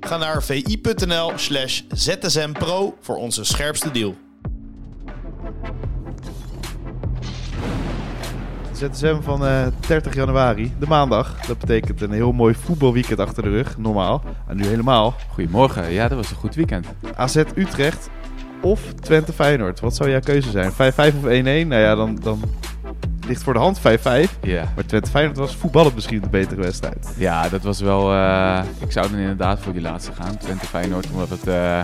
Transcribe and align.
Ga 0.00 0.16
naar 0.16 0.42
vi.nl 0.42 1.32
slash 1.36 1.82
zsmpro 1.88 2.96
voor 3.00 3.16
onze 3.16 3.44
scherpste 3.44 3.90
deal. 3.90 4.14
ZSM 8.72 9.20
van 9.20 9.46
eh 9.46 9.66
30 9.86 10.14
januari, 10.14 10.72
de 10.78 10.86
maandag. 10.86 11.40
Dat 11.46 11.58
betekent 11.58 12.00
een 12.00 12.12
heel 12.12 12.32
mooi 12.32 12.54
voetbalweekend 12.54 13.18
achter 13.18 13.42
de 13.42 13.48
rug, 13.48 13.78
normaal. 13.78 14.22
En 14.48 14.56
nu 14.56 14.66
helemaal. 14.66 15.14
Goedemorgen, 15.32 15.92
ja, 15.92 16.08
dat 16.08 16.18
was 16.18 16.30
een 16.30 16.36
goed 16.36 16.54
weekend. 16.54 16.86
AZ 17.14 17.36
Utrecht 17.36 18.10
of 18.62 18.80
Twente 19.00 19.32
Feyenoord. 19.32 19.80
Wat 19.80 19.96
zou 19.96 20.10
jouw 20.10 20.20
keuze 20.20 20.50
zijn? 20.50 20.72
5-5 20.72 20.74
of 20.76 21.24
1-1? 21.24 21.66
Nou 21.66 21.74
ja, 21.74 21.94
dan, 21.94 22.18
dan 22.22 22.42
ligt 23.26 23.42
voor 23.42 23.52
de 23.52 23.58
hand 23.58 23.78
5-5. 23.80 23.82
Ja, 24.40 24.72
Maar 24.74 24.86
Twente 24.86 25.10
Feyenoord 25.10 25.36
was 25.36 25.56
voetballend 25.56 25.94
misschien 25.94 26.20
de 26.20 26.28
betere 26.28 26.60
wedstrijd. 26.60 27.14
ja 27.18 27.48
dat 27.48 27.62
was 27.62 27.80
wel... 27.80 28.12
eh, 28.12 28.62
ik 28.80 28.92
zou 28.92 29.10
dan 29.10 29.18
inderdaad 29.18 29.60
voor 29.60 29.72
die 29.72 29.82
laatste 29.82 30.12
gaan, 30.12 30.36
Twente 30.36 30.66
Feyenoord, 30.66 31.10
omdat 31.10 31.28
het... 31.28 31.46
eh, 31.46 31.80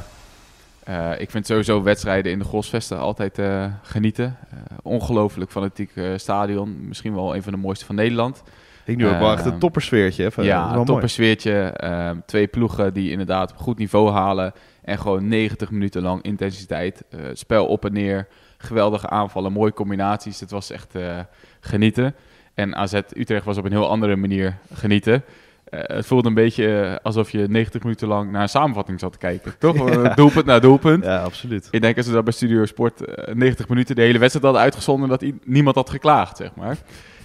eh, 0.85 1.21
ik 1.21 1.31
vind 1.31 1.47
sowieso 1.47 1.83
wedstrijden 1.83 2.33
in 2.33 2.39
de 2.39 2.45
Grosvesten 2.45 2.99
altijd 2.99 3.41
genieten. 3.83 4.37
Ongelooflijk 4.83 5.51
fanatiek 5.51 5.91
stadion. 6.17 6.89
Misschien 6.89 7.15
wel 7.15 7.35
een 7.35 7.43
van 7.43 7.53
de 7.53 7.59
mooiste 7.59 7.85
van 7.85 7.95
Nederland. 7.95 8.43
Ik 8.85 8.97
nu 8.97 9.07
ook 9.07 9.19
wel 9.19 9.29
Ehm, 9.29 9.37
echt 9.39 9.47
een 9.47 9.59
toppersfeertje. 9.59 10.25
Even, 10.25 10.37
dat 10.37 10.45
is 10.45 10.51
ja, 10.51 10.75
een 10.75 10.85
toppersfeertje. 10.85 11.53
Ehm, 11.53 12.17
twee 12.27 12.47
ploegen 12.47 12.93
die 12.95 13.11
inderdaad 13.11 13.51
op 13.51 13.57
goed 13.57 13.79
niveau 13.79 14.11
halen. 14.11 14.53
En 14.85 14.99
gewoon 14.99 15.29
90 15.29 15.71
minuten 15.71 16.03
lang 16.03 16.23
intensiteit. 16.23 17.05
spel 17.33 17.67
op 17.67 17.85
en 17.85 17.93
neer. 17.93 18.29
Geweldige 18.63 19.09
aanvallen, 19.09 19.53
mooie 19.53 19.73
combinaties. 19.73 20.41
Het 20.41 20.51
was 20.51 20.71
echt 20.71 20.95
eh, 20.95 21.19
genieten. 21.61 22.15
En 22.55 22.77
AZ 22.77 23.01
Utrecht 23.17 23.45
was 23.45 23.57
op 23.59 23.65
een 23.65 23.71
heel 23.71 23.89
andere 23.89 24.17
manier 24.17 24.57
genieten. 24.73 25.25
Eh, 25.73 25.97
het 25.97 26.07
voelde 26.07 26.29
een 26.29 26.35
beetje 26.35 26.81
eh, 26.81 26.97
alsof 27.03 27.31
je 27.31 27.47
90 27.49 27.83
minuten 27.83 28.09
lang 28.09 28.31
naar 28.31 28.43
een 28.43 28.49
samenvatting 28.49 29.01
zat 29.01 29.13
te 29.13 29.19
kijken. 29.19 29.59
Toch? 29.59 29.91
Doelpunt 30.15 30.47
na 30.47 30.59
doelpunt. 30.59 31.05
Ja, 31.05 31.23
absoluut. 31.23 31.69
Ik 31.71 31.81
denk 31.81 31.97
als 31.97 32.07
ze 32.07 32.13
dat 32.13 32.25
bij 32.25 32.33
Studio 32.33 32.67
Sport 32.67 33.05
eh, 33.05 33.35
90 33.35 33.69
minuten 33.69 33.95
de 33.95 34.03
hele 34.03 34.19
wedstrijd 34.19 34.45
hadden 34.45 34.63
uitgezonden, 34.63 35.09
dat 35.09 35.25
niemand 35.45 35.77
had 35.77 35.91
geklaagd, 35.91 36.37
zeg 36.37 36.55
maar. 36.55 36.77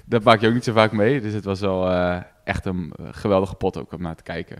Dat 0.06 0.24
maak 0.24 0.42
je 0.42 0.48
ook 0.48 0.54
niet 0.54 0.64
zo 0.64 0.74
vaak 0.74 0.92
mee. 0.92 1.22
Dus 1.22 1.34
het 1.34 1.46
was 1.46 1.60
wel 1.60 1.92
echt 2.44 2.66
een 2.66 2.94
geweldige 3.12 3.56
pot 3.56 3.78
ook 3.78 3.94
om 3.94 4.02
naar 4.02 4.16
te 4.16 4.24
kijken. 4.24 4.58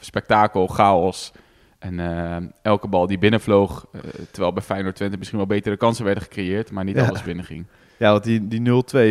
Spektakel, 0.00 0.66
chaos. 0.66 1.32
En 1.78 2.00
eh, 2.00 2.36
elke 2.62 2.88
bal 2.88 3.06
die 3.06 3.18
binnenvloog, 3.18 3.86
eh, 3.92 4.00
terwijl 4.30 4.52
bij 4.52 4.62
Feyenoord 4.62 4.96
Twente 4.96 5.16
misschien 5.16 5.38
wel 5.38 5.46
betere 5.46 5.76
kansen 5.76 6.04
werden 6.04 6.22
gecreëerd, 6.22 6.70
maar 6.70 6.84
niet 6.84 6.96
Ja. 6.96 7.06
alles 7.08 7.22
binnenging. 7.22 7.66
Ja, 7.98 8.10
want 8.10 8.24
die, 8.24 8.48
die 8.48 8.60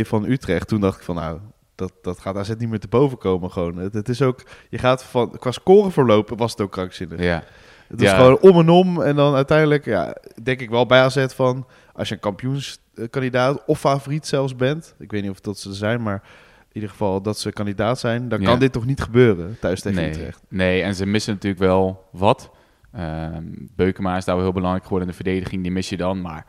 0-2 0.04 0.08
van 0.08 0.26
Utrecht, 0.26 0.68
toen 0.68 0.82
dacht 0.82 0.98
ik 0.98 1.04
van 1.04 1.16
nou, 1.16 1.40
dat, 1.76 1.94
dat 2.02 2.20
gaat 2.20 2.36
AZ 2.38 2.50
niet 2.58 2.70
meer 2.70 2.80
te 2.80 2.88
boven 2.88 3.18
komen 3.18 3.52
gewoon. 3.52 3.78
Het, 3.78 3.94
het 3.94 4.10
is 4.10 4.22
ook, 4.22 4.44
je 4.70 4.78
gaat 4.78 5.04
van, 5.04 5.38
qua 5.40 5.52
scoreverloop 5.52 6.32
was 6.38 6.52
het 6.52 6.62
ook 6.62 6.72
krankzinnig. 6.72 7.20
Ja, 7.22 7.44
Het 7.88 8.00
was 8.02 8.10
Ja. 8.10 8.16
gewoon 8.18 8.40
om 8.40 8.60
en 8.60 8.70
om. 8.70 9.02
En 9.02 9.16
dan 9.16 9.36
uiteindelijk, 9.36 9.86
ja, 9.86 10.16
denk 10.44 10.62
ik 10.62 10.70
wel 10.70 10.86
bij 10.86 11.02
AZ 11.02 11.26
van... 11.28 11.68
als 11.94 12.08
je 12.08 12.14
een 12.14 12.20
kampioenskandidaat 12.22 13.64
of 13.66 13.80
favoriet 13.80 14.28
zelfs 14.28 14.56
bent... 14.56 14.96
ik 15.00 15.12
weet 15.12 15.22
niet 15.22 15.32
of 15.32 15.40
dat 15.40 15.60
ze 15.60 15.74
zijn, 15.74 16.02
maar 16.02 16.22
in 16.60 16.74
ieder 16.74 16.90
geval 16.90 17.22
dat 17.22 17.40
ze 17.40 17.52
kandidaat 17.52 18.00
zijn... 18.00 18.30
dan 18.30 18.42
Ja. 18.42 18.46
kan 18.48 18.60
dit 18.60 18.72
toch 18.72 18.86
niet 18.86 19.02
gebeuren 19.02 19.58
thuis 19.60 19.82
tegen 19.82 20.02
nee, 20.02 20.10
Utrecht. 20.10 20.42
nee, 20.50 20.82
en 20.82 20.96
ze 20.96 21.06
missen 21.06 21.34
natuurlijk 21.34 21.62
wel 21.62 22.04
wat. 22.12 22.50
Ehm 22.98 23.44
Beukema 23.76 24.18
is 24.18 24.26
daar 24.26 24.36
wel 24.36 24.44
heel 24.44 24.54
belangrijk 24.54 24.84
geworden 24.86 25.08
in 25.10 25.16
de 25.18 25.24
verdediging, 25.24 25.62
die 25.64 25.72
mis 25.72 25.90
je 25.90 25.98
dan. 25.98 26.22
Maar 26.22 26.46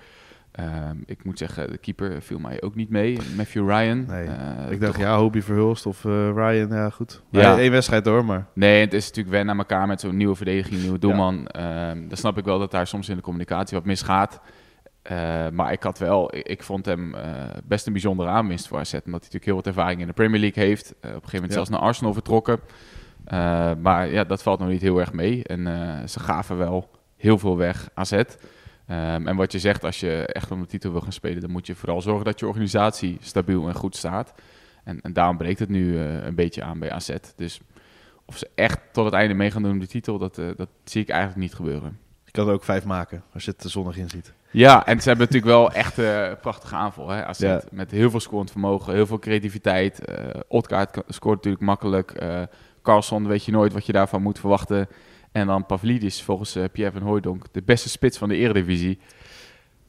ehm, 0.52 0.96
ik 1.06 1.24
moet 1.24 1.38
zeggen, 1.38 1.70
de 1.70 1.78
keeper 1.78 2.22
viel 2.22 2.38
mij 2.38 2.62
ook 2.62 2.74
niet 2.74 2.90
mee. 2.90 3.18
Matthew 3.36 3.68
Ryan. 3.70 4.04
Nee, 4.06 4.24
eh, 4.26 4.70
ik 4.70 4.80
dacht, 4.80 4.92
toch- 4.92 5.02
ja, 5.02 5.18
Hobie 5.18 5.42
Verhulst 5.44 5.86
of 5.86 6.04
eh, 6.04 6.30
Ryan, 6.34 6.68
ja 6.68 6.90
goed. 6.90 7.22
Ja. 7.30 7.40
Ja. 7.40 7.58
Eén 7.58 7.70
wedstrijd 7.70 8.06
hoor, 8.06 8.24
maar... 8.24 8.46
Nee, 8.54 8.80
het 8.80 8.92
is 8.94 9.06
natuurlijk 9.06 9.34
wennen 9.34 9.52
aan 9.54 9.58
elkaar 9.60 9.86
met 9.86 10.00
zo'n 10.00 10.16
nieuwe 10.16 10.34
verdediging, 10.34 10.80
nieuwe 10.80 10.98
doelman. 10.98 11.46
Ehm, 11.46 12.08
dan 12.08 12.16
snap 12.16 12.38
ik 12.38 12.44
wel 12.44 12.58
dat 12.58 12.70
daar 12.70 12.86
soms 12.86 13.08
in 13.08 13.16
de 13.16 13.22
communicatie 13.22 13.76
wat 13.76 13.86
misgaat. 13.86 14.40
Maar 15.52 15.72
ik 15.72 15.82
had 15.82 15.98
wel, 15.98 16.34
ik, 16.34 16.46
ik 16.48 16.62
vond 16.62 16.86
hem 16.86 17.14
eh, 17.14 17.32
best 17.64 17.86
een 17.86 17.92
bijzondere 17.92 18.28
aanwinst 18.28 18.68
voor 18.68 18.78
AZ. 18.78 18.92
Omdat 18.92 19.04
hij 19.04 19.12
natuurlijk 19.12 19.44
heel 19.44 19.54
wat 19.54 19.66
ervaring 19.66 20.00
in 20.00 20.06
de 20.06 20.12
Premier 20.12 20.40
League 20.40 20.64
heeft. 20.64 20.90
Op 20.90 21.02
een 21.04 21.08
gegeven 21.10 21.30
moment 21.32 21.48
Ja. 21.48 21.54
zelfs 21.54 21.70
naar 21.70 21.80
Arsenal 21.80 22.12
vertrokken. 22.12 22.60
Eh, 23.28 23.70
maar 23.82 24.10
ja, 24.10 24.24
dat 24.24 24.42
valt 24.42 24.58
nog 24.58 24.68
niet 24.68 24.80
heel 24.80 24.98
erg 24.98 25.12
mee. 25.12 25.44
En 25.44 25.66
eh, 25.66 26.06
ze 26.06 26.20
gaven 26.20 26.58
wel 26.58 26.90
heel 27.16 27.38
veel 27.38 27.56
weg, 27.56 27.88
AZ. 27.94 28.12
Ehm, 28.12 29.26
en 29.26 29.36
wat 29.36 29.52
je 29.52 29.58
zegt, 29.58 29.84
als 29.84 30.00
je 30.00 30.26
echt 30.26 30.50
om 30.50 30.60
de 30.60 30.66
titel 30.66 30.90
wil 30.92 31.00
gaan 31.00 31.12
spelen... 31.12 31.40
dan 31.40 31.50
moet 31.50 31.66
je 31.66 31.74
vooral 31.74 32.02
zorgen 32.02 32.24
dat 32.24 32.40
je 32.40 32.46
organisatie 32.46 33.16
stabiel 33.20 33.68
en 33.68 33.74
goed 33.74 33.96
staat. 33.96 34.32
En, 34.84 35.00
en 35.00 35.12
daarom 35.12 35.36
breekt 35.36 35.58
het 35.58 35.68
nu 35.68 35.98
eh, 35.98 36.24
een 36.24 36.34
beetje 36.34 36.62
aan 36.62 36.78
bij 36.78 36.90
AZ. 36.90 37.10
Dus 37.36 37.60
of 38.24 38.36
ze 38.38 38.48
echt 38.54 38.78
tot 38.92 39.04
het 39.04 39.14
einde 39.14 39.34
mee 39.34 39.50
gaan 39.50 39.62
doen 39.62 39.72
om 39.72 39.78
de 39.78 39.86
titel, 39.86 40.18
dat, 40.18 40.34
dat 40.34 40.68
zie 40.84 41.02
ik 41.02 41.08
eigenlijk 41.08 41.40
niet 41.40 41.54
gebeuren. 41.54 41.98
Je 42.24 42.30
kan 42.30 42.46
er 42.46 42.52
ook 42.52 42.64
vijf 42.64 42.84
maken 42.84 43.22
als 43.32 43.44
je 43.44 43.50
het 43.50 43.64
er 43.64 43.70
zonnig 43.70 43.96
in 43.96 44.08
ziet. 44.08 44.32
Ja, 44.50 44.86
en 44.86 45.00
ze 45.00 45.08
hebben 45.08 45.26
natuurlijk 45.26 45.52
wel 45.52 45.72
echt 45.72 45.98
eh, 45.98 46.32
prachtige 46.40 46.74
aanval. 46.74 47.08
Hè, 47.08 47.24
AZ, 47.24 47.40
Ja. 47.40 47.62
Met 47.70 47.90
heel 47.90 48.10
veel 48.10 48.20
scorend 48.20 48.50
vermogen, 48.50 48.94
heel 48.94 49.06
veel 49.06 49.18
creativiteit. 49.18 50.04
eh 50.04 50.40
Otkaart 50.48 51.02
scoort 51.08 51.36
natuurlijk 51.36 51.64
makkelijk. 51.64 52.10
Carlson 52.82 53.26
weet 53.26 53.44
je 53.44 53.52
nooit 53.52 53.72
wat 53.72 53.86
je 53.86 53.92
daarvan 53.92 54.22
moet 54.22 54.38
verwachten. 54.38 54.88
En 55.32 55.46
dan 55.46 55.66
Pavlidis, 55.66 56.22
volgens 56.22 56.56
eh, 56.56 56.64
Pierre 56.72 56.92
van 56.98 57.02
Hooijdonk, 57.02 57.44
de 57.52 57.62
beste 57.62 57.88
spits 57.88 58.18
van 58.18 58.28
de 58.28 58.36
eredivisie. 58.36 58.98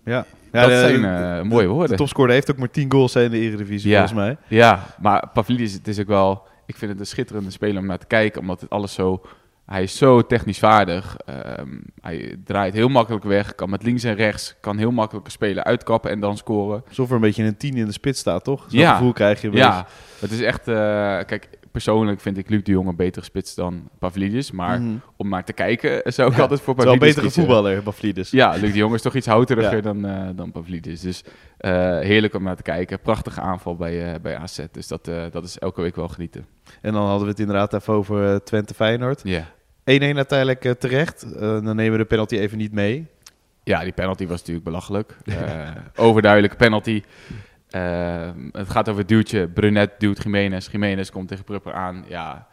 Ja, 0.05 0.25
dat 0.51 0.69
de- 0.69 0.77
zijn 0.77 1.01
de- 1.01 1.07
eh, 1.07 1.41
mooie 1.41 1.67
De 1.67 1.73
woorden. 1.73 1.97
topscorer 1.97 2.33
heeft 2.33 2.51
ook 2.51 2.57
maar 2.57 2.69
10 2.71 2.91
goals 2.91 3.15
in 3.15 3.31
de 3.31 3.37
Eredivisie, 3.39 3.89
Ja. 3.89 3.97
volgens 4.07 4.19
mij. 4.19 4.37
Ja, 4.47 4.85
maar 5.01 5.29
Pavlidis, 5.33 5.73
het 5.73 5.87
is 5.87 5.99
ook 5.99 6.07
wel... 6.07 6.47
Ik 6.65 6.75
vind 6.75 6.91
het 6.91 6.99
een 6.99 7.05
schitterende 7.05 7.51
speler 7.51 7.81
om 7.81 7.87
naar 7.87 7.97
te 7.97 8.05
kijken, 8.05 8.41
omdat 8.41 8.61
het 8.61 8.69
alles 8.69 8.93
zo... 8.93 9.21
Hij 9.65 9.83
is 9.83 9.97
zo 9.97 10.25
technisch 10.25 10.59
vaardig. 10.59 11.17
Ehm, 11.25 11.67
hij 12.01 12.35
draait 12.45 12.73
heel 12.73 12.87
makkelijk 12.89 13.23
weg, 13.23 13.55
kan 13.55 13.69
met 13.69 13.83
links 13.83 14.03
en 14.03 14.15
rechts, 14.15 14.55
kan 14.61 14.77
heel 14.77 14.91
makkelijk 14.91 15.25
een 15.25 15.31
speler 15.31 15.63
uitkappen 15.63 16.11
en 16.11 16.19
dan 16.19 16.37
scoren. 16.37 16.83
Alsof 16.87 17.09
er 17.09 17.15
een 17.15 17.21
beetje 17.21 17.43
een 17.43 17.57
10 17.57 17.77
in 17.77 17.85
de 17.85 17.91
spits 17.91 18.19
staat, 18.19 18.43
toch? 18.43 18.65
Zo'n 18.69 18.79
Ja. 18.79 18.93
gevoel 18.95 19.13
krijg 19.13 19.41
je. 19.41 19.51
Ja, 19.51 19.85
het 20.19 20.31
is 20.31 20.41
echt... 20.41 20.67
eh, 20.67 20.75
kijk, 21.25 21.49
persoonlijk 21.71 22.19
vind 22.19 22.37
ik 22.37 22.49
Luc 22.49 22.63
de 22.63 22.71
Jong 22.71 22.87
een 22.87 22.95
betere 22.95 23.25
spits 23.25 23.55
dan 23.55 23.89
Pavlidis. 23.99 24.51
Maar 24.51 24.81
Mhm. 24.81 24.95
om 25.17 25.29
naar 25.29 25.43
te 25.45 25.53
kijken 25.53 26.01
zou 26.13 26.29
ik 26.29 26.35
Ja, 26.35 26.41
altijd 26.41 26.61
voor 26.61 26.73
Het 26.73 26.77
is 26.77 26.83
wel 26.85 26.93
een 26.93 26.99
Pavlidis 26.99 27.23
betere 27.23 27.41
voetballer, 27.45 27.83
Baflidis. 27.83 28.31
Ja, 28.31 28.49
Luc 28.51 28.71
de 28.71 28.77
Jong 28.77 28.93
is 28.93 29.01
toch 29.01 29.15
iets 29.15 29.27
houteriger 29.27 29.75
Ja. 29.75 29.81
dan, 29.81 30.05
eh, 30.05 30.27
dan 30.35 30.51
Pavlidis. 30.51 31.01
Dus 31.01 31.23
eh, 31.57 31.71
heerlijk 31.99 32.33
om 32.35 32.43
naar 32.43 32.55
te 32.55 32.63
kijken. 32.63 32.99
Prachtige 32.99 33.41
aanval 33.41 33.75
bij, 33.75 34.13
eh, 34.13 34.19
bij 34.21 34.37
AZ. 34.37 34.59
Dus 34.71 34.87
dat, 34.87 35.05
dat 35.31 35.43
is 35.43 35.59
elke 35.59 35.81
week 35.81 35.95
wel 35.95 36.07
genieten. 36.07 36.45
En 36.81 36.93
dan 36.93 37.05
hadden 37.05 37.23
we 37.23 37.29
het 37.29 37.39
inderdaad 37.39 37.73
even 37.73 37.93
over 37.93 38.43
Twente 38.43 38.73
Feyenoord. 38.73 39.21
1-1 39.83 40.09
Ja. 40.09 40.15
uiteindelijk 40.15 40.65
eh, 40.65 40.71
terecht. 40.71 41.39
Dan 41.39 41.75
nemen 41.75 41.91
we 41.91 41.97
de 41.97 42.05
penalty 42.05 42.35
even 42.35 42.57
niet 42.57 42.71
mee. 42.73 43.05
Ja, 43.63 43.83
die 43.83 43.91
penalty 43.91 44.27
was 44.27 44.37
natuurlijk 44.39 44.65
belachelijk. 44.65 45.15
Overduidelijke 45.95 46.55
penalty. 46.57 47.01
Eh, 47.69 48.29
het 48.51 48.69
gaat 48.69 48.87
over 48.89 48.99
het 48.99 49.09
duwtje. 49.09 49.47
Brunet 49.47 49.91
duwt 49.99 50.23
Jiménez. 50.23 50.67
Jiménez 50.71 51.09
komt 51.09 51.27
tegen 51.27 51.43
Prupper 51.43 51.73
aan. 51.73 52.05
Ja, 52.07 52.47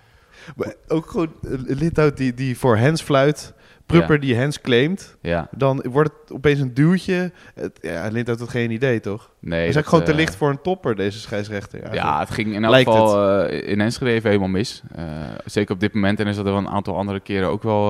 Maar 0.56 0.74
ook 0.88 1.10
gewoon 1.10 1.32
eh, 1.42 1.50
Lithout 1.64 2.16
die, 2.16 2.34
die 2.34 2.58
voor 2.58 2.76
Hens 2.76 3.02
fluit. 3.02 3.54
Prupper 3.86 4.14
Ja. 4.14 4.20
die 4.20 4.34
Hens 4.34 4.60
claimt. 4.60 5.16
ja. 5.20 5.48
Dan 5.50 5.84
wordt 5.90 6.12
het 6.20 6.32
opeens 6.32 6.60
een 6.60 6.74
duwtje. 6.74 7.32
Het, 7.54 7.78
ja, 7.80 8.08
Lindhout 8.08 8.38
had 8.38 8.48
geen 8.48 8.70
idee, 8.70 9.00
toch? 9.00 9.30
Nee, 9.46 9.58
Hij 9.58 9.68
is 9.68 9.76
ook 9.76 9.86
gewoon 9.86 10.04
te 10.04 10.10
eh, 10.10 10.16
licht 10.16 10.36
voor 10.36 10.50
een 10.50 10.60
topper, 10.62 10.96
deze 10.96 11.18
scheidsrechter. 11.18 11.94
Ja, 11.94 12.18
het 12.18 12.30
ging 12.30 12.54
in 12.54 12.62
elk 12.64 12.72
Lijkt 12.72 12.90
geval 12.90 13.46
eh, 13.46 13.68
in 13.68 13.80
Enschede 13.80 14.10
even 14.10 14.28
helemaal 14.28 14.48
mis. 14.48 14.82
Eh, 14.94 15.04
zeker 15.44 15.74
op 15.74 15.80
dit 15.80 15.94
moment. 15.94 16.20
En 16.20 16.26
is 16.26 16.36
dat 16.36 16.46
er 16.46 16.52
wel 16.52 16.60
een 16.60 16.68
aantal 16.68 16.96
andere 16.96 17.20
keren 17.20 17.48
ook 17.48 17.62
wel... 17.62 17.84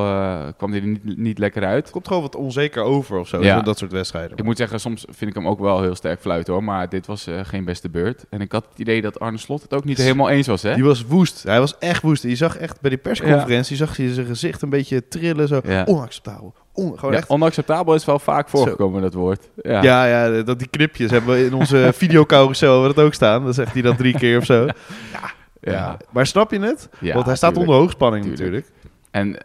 kwam 0.56 0.70
hij 0.70 0.80
er 0.80 0.86
niet, 0.86 1.16
niet 1.18 1.38
lekker 1.38 1.64
uit. 1.64 1.82
Het 1.82 1.90
komt 1.90 2.06
gewoon 2.06 2.22
wat 2.22 2.36
onzeker 2.36 2.82
over 2.82 3.18
of 3.18 3.28
zo. 3.28 3.42
Ja. 3.42 3.60
Dat 3.60 3.78
soort 3.78 3.92
wedstrijden. 3.92 4.36
Ik 4.36 4.44
moet 4.44 4.56
zeggen, 4.56 4.80
soms 4.80 5.04
vind 5.08 5.30
ik 5.30 5.36
hem 5.36 5.48
ook 5.48 5.60
wel 5.60 5.82
heel 5.82 5.94
sterk 5.94 6.20
fluiten 6.20 6.52
hoor. 6.52 6.64
Maar 6.64 6.88
dit 6.88 7.06
was 7.06 7.28
geen 7.42 7.64
beste 7.64 7.88
beurt. 7.88 8.24
En 8.30 8.40
ik 8.40 8.52
had 8.52 8.66
het 8.70 8.78
idee 8.78 9.02
dat 9.02 9.20
Arne 9.20 9.38
Slot 9.38 9.62
het 9.62 9.74
ook 9.74 9.84
niet 9.84 9.98
helemaal 9.98 10.28
eens 10.28 10.46
was. 10.46 10.62
Hè? 10.62 10.74
Die 10.74 10.84
was 10.84 11.04
woest. 11.04 11.42
Hij 11.42 11.60
was 11.60 11.78
echt 11.78 12.02
woest. 12.02 12.22
Je 12.22 12.36
zag 12.36 12.56
echt 12.56 12.80
bij 12.80 12.90
die 12.90 12.98
persconferentie, 12.98 13.76
zag 13.76 13.96
je 13.96 14.14
zijn 14.14 14.26
gezicht 14.26 14.62
een 14.62 14.70
beetje 14.70 15.08
trillen. 15.08 15.48
Zo. 15.48 15.60
Ja. 15.64 15.84
Onacceptabel. 15.84 16.54
On, 16.76 16.98
gewoon 16.98 17.12
Ja, 17.12 17.18
echt. 17.18 17.28
onacceptabel 17.28 17.94
is 17.94 18.04
wel 18.04 18.18
vaak 18.18 18.48
voorgekomen, 18.48 19.02
dat 19.02 19.14
woord. 19.14 19.48
Ja. 19.62 19.82
Ja. 19.82 20.06
Ja, 20.06 20.42
dat 20.42 20.58
die 20.58 20.68
knipjes 20.68 21.10
hebben 21.10 21.34
we 21.34 21.44
in 21.44 21.54
onze 21.54 21.90
videocarousel 21.94 22.70
hebben 22.72 22.88
we 22.88 22.94
dat 22.94 23.04
ook 23.04 23.14
staan. 23.14 23.44
Dan 23.44 23.54
zegt 23.54 23.72
hij 23.72 23.82
dat 23.82 23.96
drie 23.98 24.14
keer 24.18 24.38
of 24.38 24.44
zo. 24.44 24.64
Ja. 25.12 25.32
Ja. 25.60 25.96
Maar 26.10 26.26
snap 26.26 26.50
je 26.50 26.60
het? 26.60 26.88
Ja, 27.00 27.14
Want 27.14 27.26
hij 27.26 27.36
staat 27.36 27.48
tuurlijk. 27.50 27.70
onder 27.70 27.84
hoogspanning 27.86 28.24
Tuurlijk. 28.24 28.40
natuurlijk. 28.42 28.74
En 29.10 29.38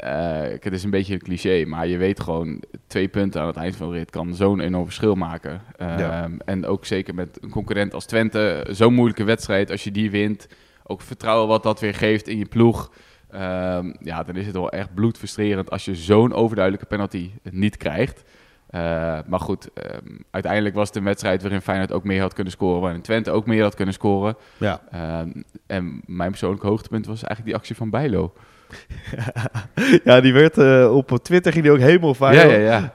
kijk, 0.50 0.63
het 0.63 0.74
is 0.74 0.83
een 0.83 0.89
beetje 0.89 1.13
een 1.13 1.19
cliché, 1.22 1.66
maar 1.66 1.88
je 1.88 1.98
weet 1.98 2.19
gewoon, 2.19 2.62
twee 2.88 3.07
punten 3.07 3.42
aan 3.42 3.48
het 3.48 3.56
eind 3.56 3.75
van 3.75 3.89
de 3.92 3.98
rit 3.98 4.10
kan 4.10 4.36
zo'n 4.36 4.60
enorm 4.60 4.86
verschil 4.86 5.16
maken. 5.16 5.62
Ehm, 5.78 6.00
Ja. 6.00 6.30
En 6.45 6.66
ook 6.66 6.86
zeker 6.86 7.13
met 7.16 7.38
een 7.42 7.50
concurrent 7.50 7.94
als 7.94 8.06
Twente, 8.06 8.66
zo'n 8.69 8.94
moeilijke 8.94 9.24
wedstrijd, 9.24 9.72
als 9.72 9.83
je 9.83 9.92
die 9.92 10.12
wint, 10.12 10.48
ook 10.83 11.01
vertrouwen 11.01 11.48
wat 11.48 11.63
dat 11.63 11.80
weer 11.80 11.94
geeft 11.95 12.28
in 12.28 12.38
je 12.38 12.45
ploeg. 12.45 12.92
Ehm, 13.31 13.94
ja, 14.00 14.24
dan 14.24 14.36
is 14.36 14.45
het 14.45 14.56
wel 14.56 14.69
echt 14.72 14.94
bloedfrustrerend 14.94 15.69
als 15.69 15.86
je 15.86 15.95
zo'n 15.95 16.33
overduidelijke 16.33 16.88
penalty 16.88 17.31
niet 17.51 17.78
krijgt. 17.78 18.24
Eh, 18.69 19.19
maar 19.28 19.39
goed, 19.39 19.74
ehm, 19.74 20.06
uiteindelijk 20.31 20.75
was 20.75 20.88
het 20.88 20.98
een 20.98 21.04
wedstrijd 21.04 21.42
waarin 21.42 21.62
Feyenoord 21.62 21.92
ook 21.92 22.04
meer 22.04 22.22
had 22.22 22.33
kunnen 22.33 22.54
scoren, 22.54 22.81
waarin 22.81 23.01
Twente 23.01 23.31
ook 23.31 23.45
meer 23.45 23.63
had 23.63 23.75
kunnen 23.75 23.94
scoren. 23.94 24.36
Ja. 24.57 24.81
Ehm, 24.92 25.30
en 25.68 26.01
mijn 26.06 26.30
persoonlijke 26.30 26.68
hoogtepunt 26.68 27.06
was 27.06 27.24
eigenlijk 27.24 27.45
die 27.45 27.56
actie 27.56 27.75
van 27.75 27.89
Bijlo. 27.89 28.33
ja, 30.04 30.22
die 30.22 30.33
werd 30.33 30.57
eh, 30.57 30.95
op 30.95 31.10
Twitter 31.24 31.51
ging 31.51 31.63
die 31.63 31.74
ook 31.74 31.80
helemaal 31.80 32.16
Ja, 32.19 32.31
viral. 32.31 32.50
ja, 32.50 32.57
ja. 32.57 32.94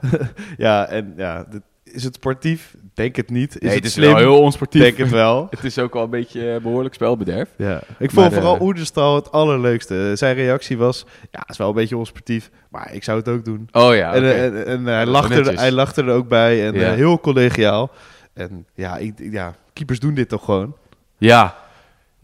Ja, 0.57 0.87
en 0.97 1.13
ja, 1.17 1.45
is 1.93 2.03
het 2.03 2.15
sportief? 2.15 2.75
Denk 2.93 3.15
het 3.15 3.29
niet. 3.29 3.53
Is 3.55 3.59
Nee, 3.61 3.69
het, 3.69 3.77
het 3.79 3.85
is 3.87 3.93
slim? 3.93 4.09
wel 4.09 4.17
heel 4.17 4.39
onsportief. 4.41 4.81
Denk 4.81 4.97
het 4.97 5.09
wel. 5.09 5.47
Het 5.51 5.63
is 5.63 5.79
ook 5.79 5.93
wel 5.93 6.03
een 6.03 6.09
beetje 6.09 6.53
eh, 6.53 6.61
behoorlijk 6.61 6.93
spelbederf. 6.95 7.49
Ja. 7.57 7.81
Ik 7.99 8.11
vond 8.11 8.33
vooral 8.33 8.55
eh, 8.55 8.61
Oederstal 8.61 9.15
het 9.15 9.31
allerleukste. 9.31 10.11
Zijn 10.15 10.35
reactie 10.35 10.77
was, 10.77 11.05
ja, 11.31 11.39
het 11.39 11.49
is 11.49 11.57
wel 11.57 11.67
een 11.69 11.75
beetje 11.75 11.97
onsportief, 11.97 12.49
maar 12.69 12.93
ik 12.93 13.03
zou 13.03 13.17
het 13.19 13.27
ook 13.29 13.45
doen. 13.45 13.69
Oh 13.71 13.95
ja, 13.95 14.13
en, 14.13 14.23
eh, 14.23 14.45
en, 14.45 14.65
en 14.65 14.85
hij, 14.85 15.05
lachte 15.05 15.33
er, 15.33 15.59
hij 15.59 15.71
lachte 15.71 16.01
er 16.03 16.09
ook 16.13 16.27
bij 16.27 16.65
en 16.67 16.73
Ja. 16.73 16.93
heel 16.93 17.19
collegiaal. 17.19 17.91
En 18.33 18.65
ja, 18.73 18.97
ik, 18.97 19.13
ja, 19.17 19.55
keepers 19.73 19.99
doen 19.99 20.13
dit 20.13 20.29
toch 20.29 20.45
gewoon? 20.45 20.75
Ja, 21.17 21.55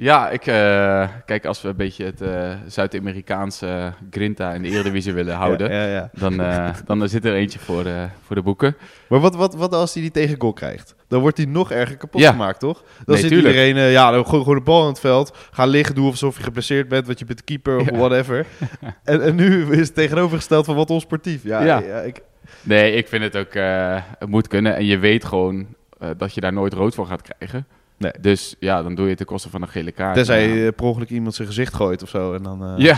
ja 0.04 0.30
ik, 0.30 0.46
eh, 0.48 1.08
kijk, 1.26 1.46
als 1.46 1.62
we 1.62 1.68
een 1.70 1.76
beetje 1.76 2.06
het 2.06 2.22
eh, 2.22 2.52
Zuid-Amerikaanse 2.68 3.94
grinta 4.12 4.54
in 4.54 4.62
de 4.62 4.70
Eredivisie 4.70 5.14
willen 5.14 5.36
houden, 5.36 5.72
Ja, 5.72 5.84
ja, 5.84 5.94
ja. 5.94 6.10
Dan, 6.14 6.42
eh, 6.42 6.70
dan 6.86 7.10
zit 7.10 7.26
er 7.26 7.34
eentje 7.34 7.60
voor, 7.60 7.86
eh, 7.86 8.04
voor 8.26 8.36
de 8.36 8.42
boeken. 8.42 8.76
Maar 9.10 9.20
wat, 9.20 9.36
wat, 9.36 9.56
wat 9.56 9.74
als 9.74 9.94
hij 9.94 10.02
die 10.02 10.12
tegen 10.12 10.36
goal 10.40 10.54
krijgt? 10.54 10.96
Dan 11.08 11.22
wordt 11.22 11.38
hij 11.38 11.46
nog 11.46 11.72
erger 11.72 11.98
kapot 11.98 12.26
gemaakt, 12.26 12.60
toch? 12.60 12.84
Dan 12.84 13.04
Nee, 13.06 13.18
zit 13.18 13.28
tuurlijk. 13.30 13.56
iedereen, 13.56 13.78
eh, 13.78 13.92
ja, 13.92 14.12
dan 14.12 14.26
gooi 14.26 14.42
gewoon 14.42 14.58
de 14.58 14.64
bal 14.64 14.82
in 14.82 14.88
het 14.88 15.00
veld. 15.00 15.38
Ga 15.52 15.66
liggen, 15.66 15.96
doe 15.96 16.10
alsof 16.10 16.38
je 16.38 16.44
geblesseerd 16.44 16.88
bent, 16.88 17.06
want 17.06 17.20
je 17.20 17.26
bent 17.26 17.44
keeper 17.44 17.78
of 17.78 17.90
whatever. 17.90 18.46
en, 19.04 19.22
en 19.24 19.36
nu 19.36 19.72
is 19.72 19.78
het 19.88 19.96
tegenovergesteld 19.96 20.66
van 20.66 20.76
wat 20.76 20.90
onsportief. 20.90 21.44
Ja, 21.44 21.80
ik, 21.80 22.22
Nee, 22.62 22.94
ik 22.94 23.08
vind 23.08 23.24
het 23.24 23.38
ook, 23.38 23.54
eh, 23.54 24.02
het 24.20 24.30
moet 24.30 24.48
kunnen. 24.48 24.76
En 24.76 24.86
je 24.86 24.98
weet 24.98 25.26
gewoon 25.26 25.68
eh, 26.00 26.10
dat 26.18 26.34
je 26.34 26.42
daar 26.42 26.54
nooit 26.54 26.74
rood 26.74 26.96
voor 26.96 27.06
gaat 27.08 27.22
krijgen. 27.22 27.68
Nee. 28.04 28.12
Dus 28.22 28.56
ja, 28.60 28.84
dan 28.84 28.96
doe 28.96 29.04
je 29.04 29.10
het 29.10 29.18
ten 29.18 29.26
koste 29.28 29.50
van 29.50 29.62
een 29.62 29.68
gele 29.68 29.92
kaart. 29.92 30.16
tenzij 30.16 30.48
Ja. 30.48 30.54
je 30.64 30.72
per 30.72 30.86
ongeluk 30.86 31.10
iemand 31.10 31.36
zijn 31.36 31.48
gezicht 31.48 31.74
gooit 31.74 32.04
of 32.04 32.10
zo. 32.10 32.34
En 32.34 32.44
dan, 32.44 32.64
eh, 32.66 32.74
Ja. 32.78 32.98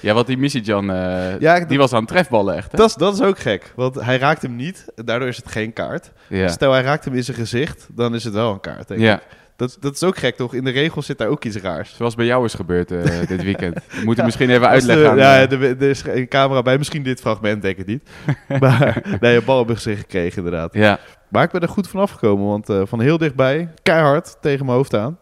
Ja, 0.00 0.14
wat 0.14 0.26
die 0.26 0.38
Missy-Jan, 0.38 0.90
eh, 0.90 1.40
Ja, 1.40 1.60
die 1.64 1.78
was 1.78 1.92
aan 1.92 2.00
het 2.00 2.08
trefballen 2.08 2.56
echt. 2.56 2.72
Hè? 2.72 2.78
Dat, 2.78 2.88
is, 2.88 2.94
dat 2.94 3.14
is 3.14 3.20
ook 3.22 3.38
gek, 3.38 3.72
want 3.76 3.94
hij 4.00 4.18
raakt 4.18 4.42
hem 4.42 4.56
niet. 4.56 4.84
Daardoor 4.94 5.28
is 5.28 5.36
het 5.36 5.48
geen 5.48 5.72
kaart. 5.72 6.10
ja. 6.28 6.48
Stel, 6.48 6.72
hij 6.72 6.82
raakt 6.82 7.04
hem 7.04 7.14
in 7.14 7.24
zijn 7.24 7.36
gezicht, 7.36 7.86
dan 7.92 8.14
is 8.14 8.24
het 8.24 8.34
wel 8.34 8.52
een 8.52 8.60
kaart. 8.60 8.88
Denk 8.88 9.00
ja, 9.00 9.14
ik. 9.14 9.22
Dat, 9.60 9.76
dat 9.80 9.94
is 9.94 10.02
ook 10.02 10.16
gek, 10.16 10.36
toch? 10.36 10.54
In 10.54 10.64
de 10.64 10.70
regels 10.70 11.06
zit 11.06 11.18
daar 11.18 11.28
ook 11.28 11.44
iets 11.44 11.56
raars. 11.56 11.94
zoals 11.96 12.14
bij 12.14 12.26
jou 12.26 12.44
is 12.44 12.54
gebeurd 12.54 12.90
eh, 12.90 13.02
dit 13.28 13.42
weekend. 13.42 13.74
We 13.74 14.00
moeten 14.04 14.24
misschien 14.24 14.48
even 14.48 14.60
de- 14.60 14.66
uitleggen. 14.68 15.10
aan, 15.10 15.16
ja, 15.16 15.46
eh, 15.46 15.52
er, 15.52 15.82
is 15.82 16.02
geen 16.02 16.28
camera 16.28 16.62
bij. 16.62 16.78
Misschien 16.78 17.02
dit 17.02 17.20
fragment, 17.20 17.62
denk 17.62 17.76
ik 17.76 17.86
niet. 17.86 18.08
maar 18.60 19.02
nee, 19.20 19.36
een 19.36 19.44
bal 19.44 19.60
op 19.60 19.68
gezicht 19.70 20.00
gekregen, 20.00 20.36
inderdaad. 20.36 20.74
ja. 20.74 20.98
Maar 21.28 21.44
ik 21.44 21.50
ben 21.50 21.60
er 21.60 21.68
goed 21.68 21.88
van 21.88 22.00
afgekomen, 22.00 22.46
want 22.46 22.68
eh, 22.68 22.82
van 22.84 23.00
heel 23.00 23.18
dichtbij, 23.18 23.68
keihard 23.82 24.36
tegen 24.40 24.64
mijn 24.66 24.76
hoofd 24.76 24.94
aan. 24.94 25.18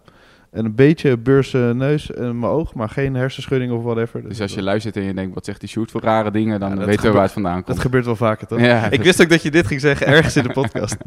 En 0.51 0.65
een 0.65 0.75
beetje 0.75 1.17
beurs 1.19 1.55
eh, 1.55 1.71
neus 1.71 2.11
in 2.11 2.39
mijn 2.39 2.53
oog, 2.53 2.75
maar 2.75 2.89
geen 2.89 3.15
hersenschudding 3.15 3.73
of 3.73 3.83
whatever. 3.83 4.29
Dus 4.29 4.41
als 4.41 4.55
je 4.55 4.63
luistert 4.63 4.97
en 4.97 5.03
je 5.03 5.15
denkt, 5.15 5.35
wat 5.35 5.45
zegt 5.45 5.61
die 5.61 5.69
shoot 5.69 5.91
voor 5.91 6.01
rare 6.01 6.31
dingen, 6.31 6.61
dan 6.61 6.69
Ja, 6.71 6.75
dat 6.77 6.85
weten 6.85 7.03
we 7.03 7.11
waar 7.13 7.23
het 7.23 7.33
vandaan 7.33 7.57
Dat 7.57 7.65
komt. 7.65 7.79
gebeurt 7.79 8.05
wel 8.05 8.17
vaker, 8.17 8.47
toch? 8.47 8.61
Ja, 8.61 8.85
ik 8.85 8.91
dat- 8.91 9.01
wist 9.07 9.23
ook 9.23 9.29
dat 9.29 9.43
je 9.43 9.51
dit 9.51 9.67
ging 9.67 9.81
zeggen 9.81 10.07
ergens 10.17 10.37
in 10.37 10.43
de 10.43 10.53
podcast. 10.53 10.97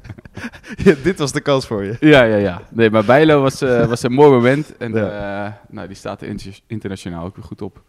Ja, 0.83 0.93
dit 1.03 1.19
was 1.19 1.31
de 1.31 1.41
kans 1.41 1.67
voor 1.67 1.83
je. 1.83 1.95
Ja, 1.99 2.23
ja, 2.23 2.35
ja. 2.35 2.61
Nee, 2.69 2.89
maar 2.89 3.05
Bijlo 3.05 3.41
was, 3.41 3.61
eh, 3.61 3.85
was 3.87 4.03
een 4.03 4.11
mooi 4.13 4.31
moment. 4.31 4.77
En 4.77 4.93
Ja. 4.93 5.45
eh, 5.45 5.51
nou, 5.69 5.87
die 5.87 5.95
staat 5.95 6.21
er 6.21 6.27
inter- 6.27 6.59
internationaal 6.67 7.25
ook 7.25 7.35
weer 7.35 7.45
goed 7.45 7.61
op. 7.61 7.81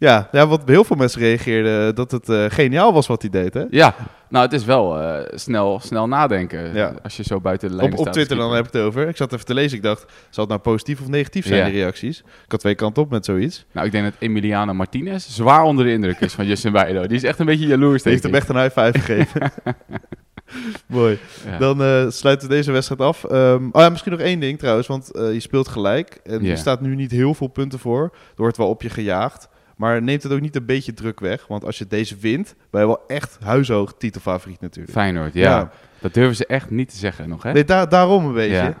Ja, 0.00 0.28
ja, 0.32 0.46
want 0.46 0.62
heel 0.66 0.84
veel 0.84 0.96
mensen 0.96 1.20
reageerden 1.20 1.94
dat 1.94 2.10
het 2.10 2.28
eh, 2.28 2.44
geniaal 2.48 2.92
was 2.92 3.06
wat 3.06 3.22
hij 3.22 3.30
deed, 3.30 3.54
hè? 3.54 3.64
Ja, 3.70 3.94
nou, 4.28 4.44
het 4.44 4.54
is 4.54 4.64
wel 4.64 5.00
eh, 5.00 5.38
snel, 5.38 5.80
snel 5.82 6.08
nadenken. 6.08 6.74
Ja. 6.74 6.94
Als 7.02 7.16
je 7.16 7.22
zo 7.22 7.40
buiten 7.40 7.68
de 7.68 7.74
lijn 7.74 7.88
Op, 7.88 7.92
staat. 7.94 8.06
op 8.06 8.12
te 8.12 8.18
Twitter 8.18 8.36
dan 8.36 8.54
heb 8.54 8.66
ik 8.66 8.72
het 8.72 8.82
over. 8.82 9.08
Ik 9.08 9.16
zat 9.16 9.32
even 9.32 9.44
te 9.44 9.54
lezen. 9.54 9.76
Ik 9.76 9.82
dacht, 9.82 10.00
zal 10.30 10.44
het 10.44 10.48
nou 10.48 10.60
positief 10.60 11.00
of 11.00 11.08
negatief 11.08 11.46
zijn, 11.46 11.64
die 11.64 11.80
reacties? 11.80 12.18
Ik 12.18 12.50
had 12.50 12.60
twee 12.60 12.74
kanten 12.74 13.02
op 13.02 13.10
met 13.10 13.24
zoiets. 13.24 13.64
Nou, 13.72 13.86
ik 13.86 13.92
denk 13.92 14.04
dat 14.04 14.14
Emiliano 14.18 14.74
Martinez 14.74 15.26
zwaar 15.28 15.62
onder 15.62 15.84
de 15.84 15.92
indruk 15.92 16.20
is 16.20 16.32
van 16.32 16.46
Justin 16.46 16.72
Bijlo. 16.72 17.06
Die 17.06 17.16
is 17.16 17.24
echt 17.24 17.38
een 17.38 17.46
beetje 17.46 17.66
jaloers 17.66 18.02
Die 18.02 18.12
heeft 18.12 18.24
hem 18.24 18.34
echt 18.34 18.48
een 18.48 18.60
high 18.60 18.78
five 18.80 18.98
gegeven. 18.98 19.52
Mooi. 20.86 21.18
Ja. 21.46 21.58
Dan 21.58 21.82
eh, 21.82 22.06
sluiten 22.08 22.48
we 22.48 22.54
deze 22.54 22.72
wedstrijd 22.72 23.00
af. 23.00 23.24
Ehm, 23.24 23.68
oh 23.72 23.80
ja, 23.80 23.88
misschien 23.88 24.12
nog 24.12 24.20
één 24.20 24.40
ding 24.40 24.58
trouwens, 24.58 24.86
want 24.86 25.10
je 25.12 25.40
speelt 25.40 25.68
gelijk. 25.68 26.20
En 26.24 26.42
je 26.44 26.56
staat 26.56 26.80
nu 26.80 26.94
niet 26.94 27.10
heel 27.10 27.34
veel 27.34 27.48
punten 27.48 27.78
voor. 27.78 28.02
Er 28.02 28.42
wordt 28.42 28.56
wel 28.56 28.68
op 28.68 28.82
je 28.82 28.90
gejaagd. 28.90 29.48
Maar 29.80 30.02
neemt 30.02 30.22
het 30.22 30.32
ook 30.32 30.40
niet 30.40 30.56
een 30.56 30.64
beetje 30.66 30.94
druk 30.94 31.20
weg. 31.20 31.46
Want 31.46 31.64
als 31.64 31.78
je 31.78 31.86
deze 31.86 32.16
wint, 32.16 32.54
ben 32.70 32.80
je 32.80 32.86
wel 32.86 33.00
echt 33.06 33.38
huishoog 33.42 33.94
titelfavoriet 33.98 34.60
natuurlijk. 34.60 34.92
Feyenoord, 34.94 35.34
ja. 35.34 35.70
Dat 35.98 36.14
durven 36.14 36.36
ze 36.36 36.46
echt 36.46 36.70
niet 36.70 36.90
te 36.90 36.96
zeggen 36.96 37.28
nog, 37.28 37.42
hè? 37.42 37.52
Nee, 37.52 37.64
daar, 37.64 37.88
daarom 37.88 38.26
een 38.26 38.32
beetje. 38.32 38.54
Ja. 38.54 38.74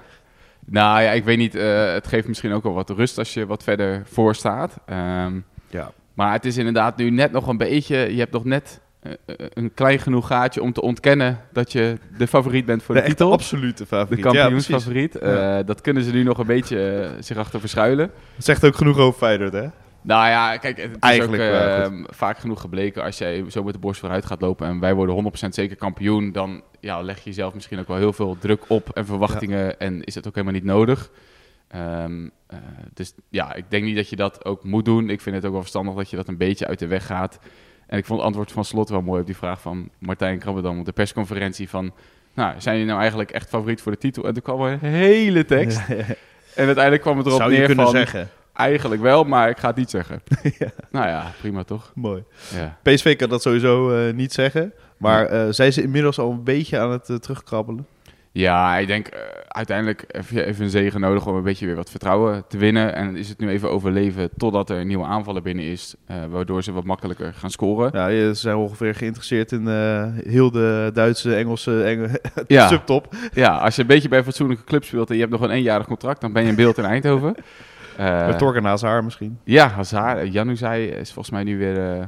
Nou 0.66 1.02
ja, 1.02 1.10
ik 1.10 1.24
weet 1.24 1.38
niet. 1.38 1.54
eh, 1.54 1.92
het 1.92 2.06
geeft 2.06 2.28
misschien 2.28 2.52
ook 2.52 2.62
wel 2.62 2.72
wat 2.72 2.90
rust 2.90 3.18
als 3.18 3.34
je 3.34 3.46
wat 3.46 3.62
verder 3.62 4.02
voor 4.04 4.34
staat. 4.34 4.76
Ehm, 4.86 5.32
Ja. 5.68 5.90
maar 6.14 6.32
het 6.32 6.44
is 6.44 6.56
inderdaad 6.56 6.96
nu 6.96 7.10
net 7.10 7.32
nog 7.32 7.46
een 7.46 7.56
beetje. 7.56 7.96
Je 7.96 8.18
hebt 8.18 8.32
nog 8.32 8.44
net 8.44 8.80
eh, 9.00 9.12
eh, 9.26 9.34
een 9.54 9.74
klein 9.74 9.98
genoeg 9.98 10.26
gaatje 10.26 10.62
om 10.62 10.72
te 10.72 10.82
ontkennen 10.82 11.38
dat 11.52 11.72
je 11.72 11.98
de 12.18 12.26
favoriet 12.26 12.64
bent 12.66 12.82
voor 12.82 12.94
de, 12.94 13.00
De 13.00 13.06
titel. 13.06 13.32
absolute 13.32 13.82
De 13.82 13.86
favoriet. 13.86 14.24
Ja, 14.24 14.30
precies. 14.30 14.40
kampioensfavoriet. 14.40 15.16
Ja. 15.20 15.62
Dat 15.62 15.80
kunnen 15.80 16.02
ze 16.02 16.12
nu 16.12 16.22
nog 16.22 16.38
een 16.38 16.46
beetje 16.46 17.10
zich 17.20 17.36
achter 17.36 17.60
verschuilen. 17.60 18.10
Het 18.36 18.44
zegt 18.44 18.64
ook 18.64 18.76
genoeg 18.76 18.98
over 18.98 19.18
Feyenoord, 19.18 19.52
hè? 19.52 19.66
Nou 20.02 20.28
ja, 20.28 20.56
kijk, 20.56 20.76
het 20.76 20.90
is 20.90 20.96
Eigenlijk 21.00 21.42
ook 21.42 21.48
eh, 21.48 21.84
goed. 21.84 22.06
vaak 22.16 22.38
genoeg 22.38 22.60
gebleken 22.60 23.02
als 23.02 23.18
jij 23.18 23.44
zo 23.50 23.62
met 23.62 23.72
de 23.74 23.80
borst 23.80 24.00
vooruit 24.00 24.26
gaat 24.26 24.40
lopen 24.40 24.66
en 24.66 24.80
wij 24.80 24.94
worden 24.94 25.32
100% 25.46 25.48
zeker 25.48 25.76
kampioen, 25.76 26.32
dan 26.32 26.62
ja, 26.80 27.00
leg 27.02 27.16
je 27.16 27.24
jezelf 27.24 27.54
misschien 27.54 27.78
ook 27.78 27.88
wel 27.88 27.96
heel 27.96 28.12
veel 28.12 28.36
druk 28.38 28.64
op 28.68 28.88
en 28.88 29.06
verwachtingen 29.06 29.78
en 29.78 30.04
is 30.04 30.14
het 30.14 30.26
ook 30.26 30.34
helemaal 30.34 30.54
niet 30.54 30.64
nodig. 30.64 31.10
Ehm, 31.68 32.28
eh, 32.46 32.58
dus 32.94 33.14
ja, 33.28 33.54
ik 33.54 33.64
denk 33.68 33.84
niet 33.84 33.96
dat 33.96 34.08
je 34.08 34.16
dat 34.16 34.44
ook 34.44 34.64
moet 34.64 34.84
doen. 34.84 35.10
Ik 35.10 35.20
vind 35.20 35.36
het 35.36 35.44
ook 35.44 35.52
wel 35.52 35.60
verstandig 35.60 35.94
dat 35.94 36.10
je 36.10 36.16
dat 36.16 36.28
een 36.28 36.36
beetje 36.36 36.66
uit 36.66 36.78
de 36.78 36.86
weg 36.86 37.06
gaat. 37.06 37.38
En 37.86 37.98
ik 37.98 38.04
vond 38.04 38.18
het 38.18 38.26
antwoord 38.26 38.52
van 38.52 38.64
Slot 38.64 38.88
wel 38.88 39.02
mooi 39.02 39.20
op 39.20 39.26
die 39.26 39.36
vraag 39.36 39.60
van 39.60 39.90
Martijn 39.98 40.38
Krabbedam 40.38 40.78
op 40.78 40.84
de 40.84 40.92
persconferentie 40.92 41.68
van, 41.68 41.92
nou, 42.34 42.54
zijn 42.58 42.74
jullie 42.74 42.88
nou 42.88 43.00
eigenlijk 43.00 43.30
echt 43.30 43.48
favoriet 43.48 43.82
voor 43.82 43.92
de 43.92 43.98
titel? 43.98 44.24
En 44.24 44.32
toen 44.34 44.42
kwam 44.42 44.62
er 44.62 44.72
een 44.72 44.78
hele 44.90 45.44
tekst. 45.44 45.80
En 46.54 46.66
uiteindelijk 46.66 47.02
kwam 47.02 47.16
het 47.16 47.26
erop 47.26 47.38
Zou 47.38 47.50
je 47.52 47.56
neer 47.58 47.66
kunnen 47.66 47.84
van, 47.84 47.94
zeggen. 47.94 48.28
Eigenlijk 48.60 49.02
wel, 49.02 49.24
maar 49.24 49.48
ik 49.48 49.58
ga 49.58 49.66
het 49.66 49.76
niet 49.76 49.90
zeggen. 49.90 50.22
Ja. 50.58 50.68
Nou 50.90 51.06
ja, 51.06 51.32
prima 51.40 51.62
toch? 51.62 51.92
Mooi. 51.94 52.24
Ja. 52.54 52.78
PSV 52.82 53.16
kan 53.16 53.28
dat 53.28 53.42
sowieso 53.42 53.90
eh, 53.90 54.14
niet 54.14 54.32
zeggen. 54.32 54.72
Maar 54.96 55.26
eh, 55.26 55.46
zijn 55.50 55.72
ze 55.72 55.82
inmiddels 55.82 56.18
al 56.18 56.30
een 56.30 56.44
beetje 56.44 56.78
aan 56.78 56.90
het 56.90 57.08
eh, 57.08 57.16
terugkrabbelen? 57.16 57.86
Ja, 58.32 58.76
ik 58.78 58.86
denk 58.86 59.08
uiteindelijk 59.48 60.04
even 60.34 60.64
een 60.64 60.70
zegen 60.70 61.00
nodig 61.00 61.26
om 61.26 61.34
een 61.36 61.42
beetje 61.42 61.66
weer 61.66 61.76
wat 61.76 61.90
vertrouwen 61.90 62.44
te 62.48 62.58
winnen. 62.58 62.94
En 62.94 63.16
is 63.16 63.28
het 63.28 63.38
nu 63.38 63.48
even 63.48 63.70
overleven 63.70 64.28
totdat 64.36 64.70
er 64.70 64.78
een 64.78 64.86
nieuwe 64.86 65.04
aanvaller 65.04 65.42
binnen 65.42 65.64
is, 65.64 65.94
waardoor 66.30 66.62
ze 66.62 66.72
wat 66.72 66.84
makkelijker 66.84 67.34
gaan 67.34 67.50
scoren. 67.50 67.90
Ja, 67.92 68.08
ze 68.34 68.40
zijn 68.40 68.56
ongeveer 68.56 68.94
geïnteresseerd 68.94 69.52
in 69.52 69.68
heel 70.26 70.50
de 70.50 70.90
Duitse, 70.94 71.34
Engelse 71.34 71.82
Engel 71.82 72.08
Ja. 72.46 72.68
subtop. 72.68 73.14
Ja, 73.32 73.56
als 73.56 73.76
je 73.76 73.80
een 73.82 73.88
beetje 73.88 74.08
bij 74.08 74.18
een 74.18 74.24
fatsoenlijke 74.24 74.64
club 74.64 74.84
speelt 74.84 75.08
en 75.08 75.14
je 75.14 75.20
hebt 75.20 75.32
nog 75.32 75.42
een 75.42 75.50
eenjarig 75.50 75.86
contract, 75.86 76.20
dan 76.20 76.32
ben 76.32 76.42
je 76.42 76.48
in 76.48 76.54
beeld 76.54 76.78
in 76.78 76.84
Eindhoven. 76.84 77.34
Eh, 78.00 78.26
Met 78.26 78.38
Torgen 78.38 78.62
naast 78.62 78.82
haar 78.82 79.04
misschien. 79.04 79.38
ja, 79.44 79.68
Hazard, 79.68 80.32
Januzaj 80.32 80.84
is 80.84 81.12
volgens 81.12 81.34
mij 81.34 81.44
nu 81.44 81.58
weer 81.58 81.76
eh, 81.78 82.00
eh, 82.00 82.06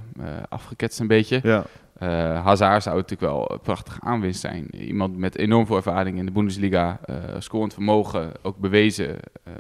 afgeketst 0.49 1.01
een 1.01 1.07
beetje. 1.07 1.41
Ja. 1.43 1.65
Eh 1.99 2.45
Hazard 2.45 2.83
zou 2.83 2.97
natuurlijk 2.97 3.33
wel 3.33 3.53
een 3.53 3.61
prachtige 3.61 4.01
aanwinst 4.01 4.41
zijn. 4.41 4.67
Iemand 4.77 5.17
met 5.17 5.37
enorm 5.39 5.67
veel 5.67 5.77
ervaring 5.77 6.19
in 6.19 6.27
de 6.27 6.33
Bundesliga, 6.33 6.99
eh 7.05 7.15
scorend 7.39 7.73
vermogen, 7.75 8.33
ook 8.43 8.57
bewezen, 8.59 9.09
eh, 9.45 9.53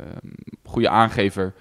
goede 0.65 0.89
aangever. 0.89 1.53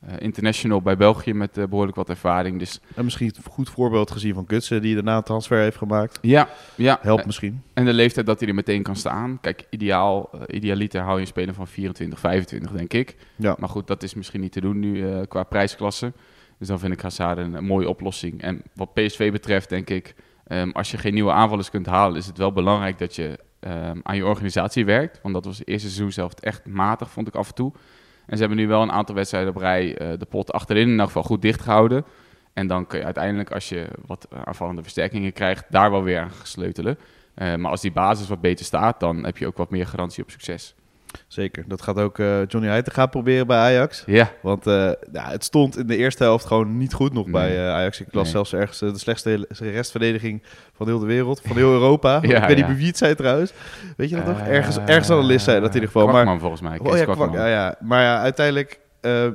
Eh, 0.00 0.14
international 0.18 0.82
bij 0.82 0.96
België 0.96 1.32
met 1.32 1.58
eh, 1.58 1.64
behoorlijk 1.64 1.96
wat 1.96 2.08
ervaring. 2.08 2.58
Dus 2.58 2.80
En 2.94 3.04
misschien 3.04 3.32
een 3.36 3.52
goed 3.52 3.70
voorbeeld 3.70 4.10
gezien 4.10 4.34
van 4.34 4.44
Gutsen, 4.46 4.82
die 4.82 4.94
daarna 4.94 5.16
een 5.16 5.22
transfer 5.22 5.58
heeft 5.58 5.76
gemaakt. 5.76 6.18
ja, 6.22 6.48
ja. 6.74 6.98
Helpt 7.02 7.26
misschien. 7.26 7.62
En 7.74 7.84
de 7.84 7.92
leeftijd 7.92 8.26
dat 8.26 8.40
hij 8.40 8.48
er 8.48 8.54
meteen 8.54 8.82
kan 8.82 8.96
staan. 8.96 9.38
Kijk, 9.40 9.66
ideaal, 9.70 10.30
eh, 10.32 10.56
idealiter 10.56 11.00
hou 11.00 11.14
je 11.14 11.20
een 11.20 11.26
speler 11.26 11.54
van 11.54 11.66
24, 11.66 12.18
25, 12.18 12.70
denk 12.72 12.92
ik. 12.92 13.16
Ja. 13.36 13.56
Maar 13.58 13.68
goed, 13.68 13.86
dat 13.86 14.02
is 14.02 14.14
misschien 14.14 14.40
niet 14.40 14.52
te 14.52 14.60
doen 14.60 14.78
nu 14.78 15.24
qua 15.26 15.42
prijsklasse. 15.42 16.12
Dus 16.58 16.68
dan 16.68 16.78
vind 16.78 16.92
ik 16.92 17.00
Hazard 17.00 17.38
een, 17.38 17.54
een 17.54 17.64
mooie 17.64 17.88
oplossing. 17.88 18.42
En 18.42 18.62
wat 18.74 18.94
PSV 18.94 19.32
betreft, 19.32 19.68
denk 19.68 19.90
ik, 19.90 20.14
ehm, 20.46 20.70
als 20.70 20.90
je 20.90 20.98
geen 20.98 21.14
nieuwe 21.14 21.32
aanvallers 21.32 21.70
kunt 21.70 21.86
halen, 21.86 22.16
is 22.16 22.26
het 22.26 22.38
wel 22.38 22.52
belangrijk 22.52 22.98
dat 22.98 23.14
je 23.16 23.38
ehm, 23.60 23.98
aan 24.02 24.16
je 24.16 24.26
organisatie 24.26 24.84
werkt. 24.84 25.20
Want 25.22 25.34
dat 25.34 25.44
was 25.44 25.58
het 25.58 25.68
eerste 25.68 25.88
seizoen 25.88 26.12
zelf 26.12 26.32
echt 26.32 26.66
matig, 26.66 27.10
vond 27.10 27.28
ik 27.28 27.34
af 27.34 27.48
en 27.48 27.54
toe. 27.54 27.72
En 28.28 28.36
ze 28.36 28.38
hebben 28.38 28.56
nu 28.58 28.68
wel 28.68 28.82
een 28.82 28.92
aantal 28.92 29.14
wedstrijden 29.14 29.50
op 29.50 29.56
rij 29.56 29.96
eh, 29.96 30.18
de 30.18 30.26
pot 30.26 30.52
achterin 30.52 30.88
in 30.88 30.98
elk 30.98 31.06
geval 31.06 31.22
goed 31.22 31.42
dichtgehouden. 31.42 32.04
En 32.52 32.66
dan 32.66 32.86
kun 32.86 32.98
je 32.98 33.04
uiteindelijk, 33.04 33.52
als 33.52 33.68
je 33.68 33.86
wat 34.06 34.28
aanvallende 34.44 34.82
versterkingen 34.82 35.32
krijgt, 35.32 35.64
daar 35.68 35.90
wel 35.90 36.02
weer 36.02 36.20
aan 36.20 36.30
sleutelen. 36.42 36.98
Eh, 37.34 37.54
maar 37.54 37.70
als 37.70 37.80
die 37.80 37.92
basis 37.92 38.28
wat 38.28 38.40
beter 38.40 38.64
staat, 38.64 39.00
dan 39.00 39.24
heb 39.24 39.38
je 39.38 39.46
ook 39.46 39.56
wat 39.56 39.70
meer 39.70 39.86
garantie 39.86 40.22
op 40.22 40.30
succes. 40.30 40.74
Zeker. 41.26 41.64
Dat 41.66 41.82
gaat 41.82 41.98
ook 41.98 42.18
eh, 42.18 42.46
Johnny 42.46 42.68
Heitinga 42.70 43.06
proberen 43.06 43.46
bij 43.46 43.56
Ajax. 43.58 44.02
Ja, 44.06 44.30
Want 44.42 44.66
eh, 44.66 44.74
ja, 45.12 45.30
het 45.30 45.44
stond 45.44 45.78
in 45.78 45.86
de 45.86 45.96
eerste 45.96 46.22
helft 46.22 46.44
gewoon 46.46 46.76
niet 46.76 46.92
goed 46.92 47.12
nog 47.12 47.24
Nee. 47.24 47.32
bij 47.32 47.56
eh, 47.66 47.72
Ajax. 47.74 48.00
Ik 48.00 48.06
las 48.10 48.22
Nee. 48.22 48.32
zelfs 48.32 48.52
ergens 48.52 48.78
de 48.78 48.98
slechtste 48.98 49.46
restverdediging 49.48 50.42
van 50.76 50.86
heel 50.86 50.98
de 50.98 51.06
wereld, 51.06 51.40
van 51.46 51.56
heel 51.56 51.72
Europa. 51.72 52.18
Ja, 52.22 52.36
ik 52.36 52.40
weet 52.40 52.48
niet 52.48 52.58
ja. 52.58 52.66
bij 52.66 52.76
wie 52.76 52.86
het 52.86 52.96
zei 52.98 53.14
trouwens. 53.14 53.52
Weet 53.96 54.08
je 54.08 54.16
dat 54.16 54.26
nog? 54.26 54.40
Ergens, 54.40 54.76
ergens 54.78 55.10
aan 55.10 55.20
de 55.20 55.26
list 55.26 55.44
zei 55.44 55.56
dat 55.60 55.68
in 55.68 55.74
ieder 55.74 55.90
geval. 55.90 56.04
Maar, 56.06 56.12
Kwakman 56.14 56.40
volgens 56.40 56.60
mij. 56.60 56.78
oh, 56.78 56.96
ja, 56.96 57.04
Kwakman. 57.04 57.28
kwak, 57.28 57.38
ja, 57.40 57.46
ja. 57.46 57.74
maar 57.80 58.02
ja, 58.02 58.20
uiteindelijk 58.20 58.80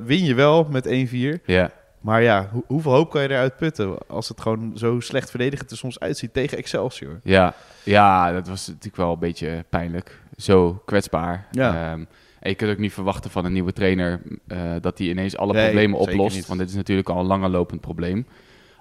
win 0.04 0.24
je 0.24 0.34
wel 0.34 0.66
met 0.70 0.86
1-4. 0.88 1.40
Ja. 1.44 1.70
Maar 2.04 2.22
ja, 2.22 2.48
hoe- 2.52 2.64
hoeveel 2.66 2.92
hoop 2.92 3.10
kan 3.10 3.22
je 3.22 3.28
eruit 3.30 3.56
putten 3.56 4.08
als 4.08 4.28
het 4.28 4.40
gewoon 4.40 4.72
zo 4.74 5.00
slecht 5.00 5.30
verdedigend 5.30 5.70
er 5.70 5.76
soms 5.76 6.00
uitziet 6.00 6.32
tegen 6.32 6.58
Excelsior? 6.58 7.20
Ja, 7.22 7.54
ja, 7.82 8.32
dat 8.32 8.48
was 8.48 8.66
natuurlijk 8.66 8.96
wel 8.96 9.12
een 9.12 9.18
beetje 9.18 9.64
pijnlijk. 9.68 10.20
Zo 10.36 10.82
kwetsbaar. 10.84 11.46
Ja. 11.50 11.90
Ehm, 11.92 12.04
en 12.40 12.50
je 12.50 12.54
kunt 12.54 12.70
ook 12.70 12.78
niet 12.78 12.92
verwachten 12.92 13.30
van 13.30 13.44
een 13.44 13.52
nieuwe 13.52 13.72
trainer 13.72 14.20
eh, 14.46 14.58
dat 14.80 14.98
hij 14.98 15.06
ineens 15.06 15.36
alle 15.36 15.52
Nee, 15.52 15.64
problemen 15.64 15.98
oplost. 15.98 16.46
Want 16.46 16.58
dit 16.60 16.68
is 16.68 16.74
natuurlijk 16.74 17.08
al 17.08 17.18
een 17.20 17.26
langer 17.26 17.50
lopend 17.50 17.80
probleem. 17.80 18.26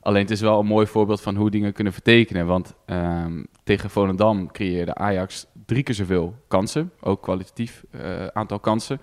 Alleen 0.01 0.22
het 0.22 0.32
is 0.32 0.42
wel 0.42 0.60
een 0.60 0.65
mooi 0.65 0.88
voorbeeld 0.88 1.22
van 1.22 1.36
hoe 1.36 1.50
dingen 1.51 1.74
kunnen 1.74 1.94
vertekenen. 1.94 2.46
Want 2.46 2.74
ehm, 2.86 3.44
tegen 3.63 3.89
Volendam 3.89 4.51
creëerde 4.51 4.96
Ajax 4.96 5.46
drie 5.65 5.84
keer 5.84 5.96
zoveel 5.96 6.34
kansen. 6.48 6.92
Ook 7.01 7.22
kwalitatief 7.22 7.84
eh, 7.92 8.25
aantal 8.27 8.60
kansen. 8.60 9.00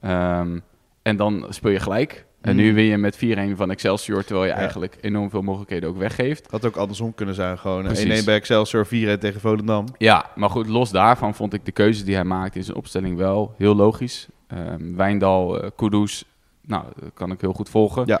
Ehm, 0.00 0.58
en 1.02 1.16
dan 1.16 1.46
speel 1.48 1.70
je 1.70 1.80
gelijk. 1.80 2.24
En 2.42 2.56
nu 2.56 2.68
Mm. 2.68 2.74
win 2.74 2.84
je 2.84 2.96
met 2.98 3.16
4-1 3.16 3.56
van 3.56 3.70
Excelsior, 3.70 4.24
terwijl 4.24 4.46
je 4.46 4.52
Ja. 4.52 4.58
eigenlijk 4.58 4.96
enorm 5.00 5.30
veel 5.30 5.42
mogelijkheden 5.42 5.88
ook 5.88 5.96
weggeeft. 5.98 6.50
Had 6.50 6.64
ook 6.66 6.76
andersom 6.76 7.14
kunnen 7.14 7.34
zijn. 7.34 7.58
Gewoon 7.58 7.84
Precies. 7.84 8.04
1-1 8.04 8.24
bij 8.24 8.34
Excelsior, 8.34 8.86
4-1 8.86 9.18
tegen 9.18 9.40
Volendam. 9.40 9.84
Ja, 9.98 10.30
maar 10.34 10.50
goed, 10.50 10.68
los 10.68 10.90
daarvan 10.90 11.34
vond 11.34 11.52
ik 11.52 11.64
de 11.64 11.72
keuze 11.72 12.04
die 12.04 12.14
hij 12.14 12.24
maakte 12.24 12.58
in 12.58 12.64
zijn 12.64 12.76
opstelling 12.76 13.16
wel 13.16 13.54
heel 13.58 13.74
logisch. 13.74 14.26
Ehm 14.46 14.96
Wijndal, 14.96 15.62
eh 15.62 15.70
Kudus, 15.76 16.24
nou, 16.60 16.84
dat 17.00 17.10
kan 17.14 17.30
ik 17.30 17.40
heel 17.40 17.52
goed 17.52 17.68
volgen. 17.68 18.02
Ja. 18.06 18.20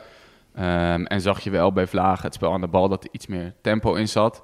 Ehm, 0.54 1.04
en 1.04 1.20
zag 1.20 1.40
je 1.40 1.50
wel 1.50 1.72
bij 1.72 1.86
Vlagen 1.86 2.24
het 2.24 2.34
spel 2.34 2.52
aan 2.52 2.60
de 2.60 2.66
bal 2.68 2.88
dat 2.88 3.04
er 3.04 3.10
iets 3.12 3.26
meer 3.26 3.54
tempo 3.60 3.94
in 3.94 4.08
zat. 4.08 4.42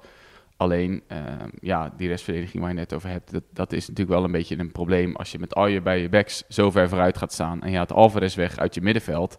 Alleen, 0.57 1.03
ehm, 1.07 1.47
ja, 1.61 1.93
die 1.97 2.07
restverdediging 2.07 2.61
waar 2.63 2.71
je 2.71 2.77
net 2.77 2.93
over 2.93 3.09
hebt, 3.09 3.31
dat, 3.31 3.43
dat 3.53 3.73
is 3.73 3.87
natuurlijk 3.87 4.15
wel 4.15 4.25
een 4.25 4.31
beetje 4.31 4.59
een 4.59 4.71
probleem. 4.71 5.15
Als 5.15 5.31
je 5.31 5.39
met 5.39 5.55
al 5.55 5.67
je 5.67 5.81
bij 5.81 6.01
je 6.01 6.09
backs 6.09 6.43
zo 6.49 6.71
ver 6.71 6.89
vooruit 6.89 7.17
gaat 7.17 7.33
staan 7.33 7.61
en 7.61 7.71
je 7.71 7.77
haalt 7.77 7.91
Alvarez 7.93 8.35
weg 8.35 8.57
uit 8.57 8.75
je 8.75 8.81
middenveld, 8.81 9.37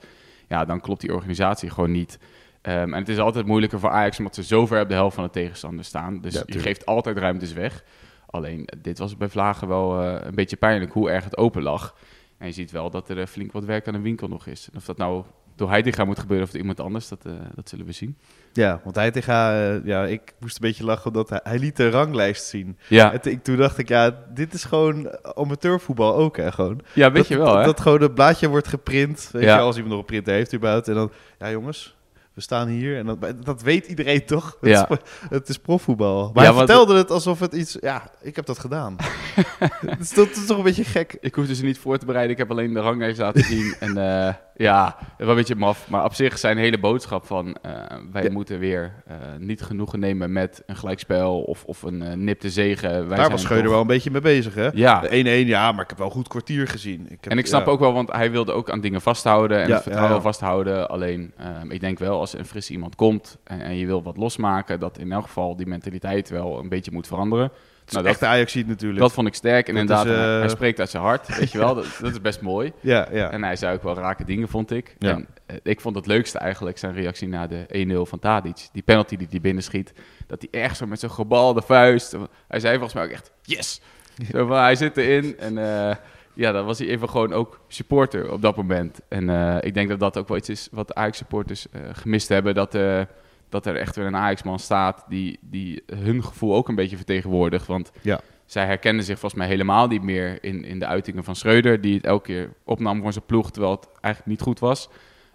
ja, 0.51 0.65
dan 0.65 0.81
klopt 0.81 1.01
die 1.01 1.15
organisatie 1.15 1.71
gewoon 1.71 1.91
niet. 1.91 2.19
Ehm, 2.63 2.93
en 2.93 2.99
het 2.99 3.09
is 3.09 3.19
altijd 3.19 3.47
moeilijker 3.47 3.81
voor 3.81 3.91
Ajax 3.91 4.19
omdat 4.19 4.35
ze 4.35 4.43
zo 4.43 4.67
ver 4.67 4.83
op 4.83 4.89
de 4.89 4.95
helft 4.95 5.15
van 5.15 5.25
de 5.25 5.31
tegenstander 5.31 5.85
staan. 5.85 6.21
Dus 6.21 6.35
Ja, 6.35 6.43
je 6.47 6.59
geeft 6.59 6.87
altijd 6.87 7.19
ruimtes 7.19 7.53
weg. 7.53 7.85
Alleen, 8.27 8.67
eh, 8.67 8.79
dit 8.83 8.99
was 8.99 9.17
bij 9.17 9.29
Vlagen 9.29 9.69
wel 9.69 10.03
eh, 10.03 10.27
een 10.27 10.35
beetje 10.35 10.57
pijnlijk 10.57 10.93
hoe 10.93 11.11
erg 11.11 11.25
het 11.25 11.37
open 11.37 11.63
lag. 11.63 11.97
En 12.39 12.47
je 12.47 12.53
ziet 12.53 12.71
wel 12.71 12.91
dat 12.91 13.09
er 13.09 13.21
eh, 13.21 13.27
flink 13.27 13.53
wat 13.53 13.65
werk 13.65 13.87
aan 13.87 13.93
de 13.93 14.01
winkel 14.01 14.29
nog 14.29 14.47
is. 14.47 14.69
En 14.71 14.77
of 14.77 14.85
dat 14.85 14.97
nou 14.97 15.25
door 15.61 15.71
Heitinga 15.71 16.05
moet 16.05 16.19
gebeuren 16.19 16.47
of 16.47 16.51
door 16.53 16.61
iemand 16.61 16.81
anders, 16.81 17.09
dat, 17.09 17.25
eh, 17.27 17.33
dat 17.55 17.69
zullen 17.69 17.87
we 17.87 17.93
zien. 17.93 18.17
Ja, 18.53 18.81
want 18.85 18.97
hij 18.97 19.11
tegen, 19.11 19.35
eh, 19.35 19.85
ja, 19.87 20.05
ik 20.07 20.35
moest 20.39 20.55
een 20.55 20.67
beetje 20.69 20.85
lachen 20.85 21.07
omdat 21.07 21.29
hij, 21.29 21.41
hij 21.43 21.59
liet 21.59 21.77
de 21.77 21.91
ranglijst 21.91 22.45
zien. 22.45 22.79
Ja, 22.89 23.13
En 23.13 23.31
ik, 23.33 23.43
toen 23.45 23.57
dacht 23.57 23.79
ik, 23.79 23.89
ja, 23.89 24.17
dit 24.35 24.53
is 24.55 24.65
gewoon 24.65 25.17
amateurvoetbal 25.37 26.15
ook, 26.17 26.37
hè, 26.37 26.53
gewoon. 26.53 26.81
ja 26.93 27.07
weet 27.07 27.17
dat, 27.17 27.29
je 27.29 27.39
wel, 27.39 27.57
hè? 27.57 27.65
Dat 27.65 27.81
gewoon 27.81 28.03
het 28.03 28.15
blaadje 28.15 28.49
wordt 28.49 28.69
geprint, 28.69 29.29
weet 29.33 29.43
Ja. 29.43 29.55
je, 29.57 29.61
als 29.63 29.75
iemand 29.75 29.93
nog 29.93 30.01
een 30.01 30.07
printer 30.07 30.35
heeft 30.35 30.55
überhaupt. 30.55 30.89
En 30.89 30.95
dan, 30.95 31.11
ja 31.39 31.51
jongens, 31.51 31.97
we 32.41 32.47
staan 32.47 32.69
hier. 32.69 32.97
En 32.99 33.07
dat, 33.07 33.45
dat 33.45 33.63
weet 33.63 33.87
iedereen 33.87 34.25
toch? 34.25 34.57
Het, 34.61 34.71
Ja. 34.71 34.89
is, 34.91 34.97
het 35.31 35.49
is 35.49 35.59
profvoetbal. 35.59 36.31
Maar 36.35 36.45
Ja, 36.45 36.51
hij 36.51 36.59
vertelde 36.59 36.97
het 36.97 37.11
alsof 37.11 37.41
het 37.41 37.53
iets, 37.53 37.77
ja, 37.81 38.11
ik 38.23 38.37
heb 38.37 38.47
dat 38.47 38.59
gedaan. 38.59 38.97
Het 39.87 40.01
is, 40.01 40.09
toch- 40.11 40.29
het 40.29 40.37
is 40.37 40.47
toch 40.47 40.57
een 40.59 40.63
beetje 40.65 40.85
gek. 40.85 41.17
Ik 41.21 41.35
hoefde 41.35 41.55
ze 41.55 41.65
niet 41.65 41.79
voor 41.79 41.99
te 41.99 42.07
bereiden. 42.07 42.33
Ik 42.33 42.39
heb 42.39 42.51
alleen 42.51 42.73
de 42.73 42.81
ranglijst 42.81 43.19
laten 43.19 43.45
zien. 43.45 43.75
en 43.81 43.97
eh, 43.97 44.35
ja, 44.57 44.97
wel 45.19 45.29
een 45.29 45.35
beetje 45.37 45.55
maf. 45.55 45.89
Maar 45.89 46.05
op 46.05 46.15
zich 46.15 46.39
zijn 46.39 46.59
hele 46.59 46.79
boodschap 46.79 47.27
van... 47.27 47.57
eh, 47.63 47.73
wij 48.13 48.23
Ja. 48.23 48.31
moeten 48.31 48.59
weer 48.59 48.93
eh, 49.07 49.17
niet 49.39 49.63
genoegen 49.63 49.99
nemen 50.01 50.33
met 50.33 50.63
een 50.67 50.77
gelijkspel 50.77 51.41
of, 51.43 51.65
of 51.65 51.83
een 51.83 52.25
nipte 52.25 52.51
zegen. 52.51 52.91
Wij 52.91 53.07
Daar 53.09 53.17
zijn 53.17 53.31
was 53.31 53.41
Scheuder 53.43 53.65
toch- 53.65 53.73
wel 53.73 53.81
een 53.83 53.87
beetje 53.87 54.11
mee 54.11 54.21
bezig, 54.21 54.55
hè? 54.55 54.69
Ja, 54.73 55.01
De 55.01 55.43
1-1, 55.45 55.47
ja, 55.47 55.73
maar 55.73 55.83
ik 55.83 55.89
heb 55.89 55.99
wel 55.99 56.07
een 56.07 56.13
goed 56.13 56.29
kwartier 56.29 56.69
gezien. 56.69 57.01
Ik 57.05 57.19
heb, 57.21 57.33
en 57.33 57.39
ik 57.39 57.47
snap 57.47 57.67
ook 57.67 57.81
wel, 57.81 57.93
want 57.93 58.13
hij 58.13 58.31
wilde 58.31 58.53
ook 58.53 58.71
aan 58.71 58.81
dingen 58.81 59.01
vasthouden 59.01 59.63
en 59.63 59.71
het 59.73 59.83
vertrouwen 59.83 60.23
vasthouden. 60.23 60.89
Alleen, 60.89 61.33
ehm, 61.37 61.71
ik 61.71 61.81
denk 61.81 61.99
wel, 61.99 62.21
als 62.21 62.30
een 62.39 62.47
frisse 62.47 62.73
iemand 62.73 62.95
komt 62.95 63.39
en, 63.45 63.61
en 63.61 63.77
je 63.77 63.87
wil 63.87 64.03
wat 64.03 64.17
losmaken, 64.17 64.81
dat 64.81 64.99
in 64.99 65.13
elk 65.13 65.25
geval 65.25 65.57
die 65.57 65.67
mentaliteit 65.67 66.29
wel 66.29 66.59
een 66.59 66.69
beetje 66.69 66.93
moet 66.93 67.07
veranderen. 67.07 67.51
Het 67.85 67.93
Nou, 67.93 68.07
echt 68.07 68.23
Ajax 68.23 68.53
ziet 68.53 68.67
natuurlijk. 68.67 69.01
Dat 69.01 69.13
vond 69.13 69.27
ik 69.27 69.35
sterk. 69.35 69.69
En 69.69 69.75
Dat 69.75 69.83
inderdaad, 69.83 70.07
is, 70.07 70.13
eh, 70.13 70.39
hij 70.39 70.49
spreekt 70.49 70.79
uit 70.81 70.91
zijn 70.91 71.03
hart, 71.03 71.37
weet 71.37 71.53
je 71.53 71.59
wel. 71.59 71.75
Dat, 71.75 71.87
dat 72.01 72.11
is 72.11 72.21
best 72.21 72.41
mooi. 72.41 72.73
ja, 72.81 73.09
ja. 73.13 73.31
En 73.31 73.43
hij 73.43 73.57
zei 73.57 73.75
ook 73.75 73.83
wel 73.83 73.95
rake 73.95 74.25
dingen, 74.25 74.49
vond 74.49 74.71
ik. 74.71 74.97
Ja. 74.99 75.11
En 75.11 75.27
eh, 75.47 75.57
ik 75.63 75.81
vond 75.81 75.97
het 75.97 76.07
leukste 76.07 76.39
eigenlijk 76.39 76.79
zijn 76.79 76.95
reactie 76.95 77.29
na 77.29 77.47
de 77.47 77.87
1-0 78.07 78.09
van 78.09 78.19
Tadic. 78.19 78.69
Die 78.73 78.83
penalty 78.83 79.17
die 79.17 79.27
hij 79.31 79.41
binnenschiet. 79.41 79.93
Dat 80.27 80.47
hij 80.51 80.63
echt 80.63 80.77
zo 80.77 80.87
met 80.87 81.01
zijn 81.01 81.13
gebalde 81.13 81.63
vuist... 81.63 82.17
Hij 82.49 82.61
zei 82.61 82.75
volgens 82.75 82.95
mij 82.95 83.05
ook 83.05 83.11
echt, 83.11 83.33
yes! 83.43 83.81
Zo 84.33 84.47
van, 84.47 84.59
hij 84.59 84.75
zit 84.75 84.97
erin. 84.97 85.39
En 85.39 85.59
eh, 85.59 85.97
ja, 86.35 86.53
dan 86.53 86.65
was 86.65 86.79
hij 86.79 86.89
even 86.89 87.09
gewoon 87.09 87.33
ook 87.33 87.61
supporter 87.69 88.33
op 88.33 88.43
dat 88.43 88.57
moment. 88.57 89.01
En 89.09 89.29
eh, 89.31 89.57
ik 89.61 89.75
denk 89.75 89.89
dat 89.89 90.01
dat 90.01 90.19
ook 90.19 90.29
wel 90.29 90.37
iets 90.37 90.49
is 90.49 90.69
wat 90.73 90.89
de 90.89 90.95
Ajax-supporters 90.95 91.69
eh, 91.71 91.81
gemist 91.93 92.29
hebben. 92.29 92.55
Dat, 92.55 92.75
eh, 92.75 93.01
dat 93.49 93.67
er 93.67 93.77
echt 93.77 93.97
weer 93.97 94.07
een 94.07 94.17
Ajax-man 94.17 94.59
staat 94.59 95.05
die, 95.09 95.39
die 95.41 95.83
hun 95.95 96.25
gevoel 96.25 96.55
ook 96.55 96.69
een 96.69 96.75
beetje 96.75 96.97
vertegenwoordigt. 96.97 97.67
Want 97.67 97.93
Ja. 98.01 98.21
zij 98.47 98.67
herkennen 98.67 99.05
zich 99.05 99.19
volgens 99.19 99.41
mij 99.41 99.51
helemaal 99.51 99.87
niet 99.87 100.03
meer 100.03 100.45
in, 100.45 100.65
in 100.65 100.79
de 100.79 100.87
uitingen 100.87 101.25
van 101.25 101.37
Schreuder. 101.37 101.81
Die 101.81 101.95
het 101.95 102.05
elke 102.05 102.25
keer 102.25 102.53
opnam 102.65 103.03
voor 103.03 103.13
zijn 103.13 103.25
ploeg, 103.27 103.51
terwijl 103.51 103.73
het 103.75 103.89
eigenlijk 104.01 104.27
niet 104.37 104.47
goed 104.47 104.59
was. 104.59 104.89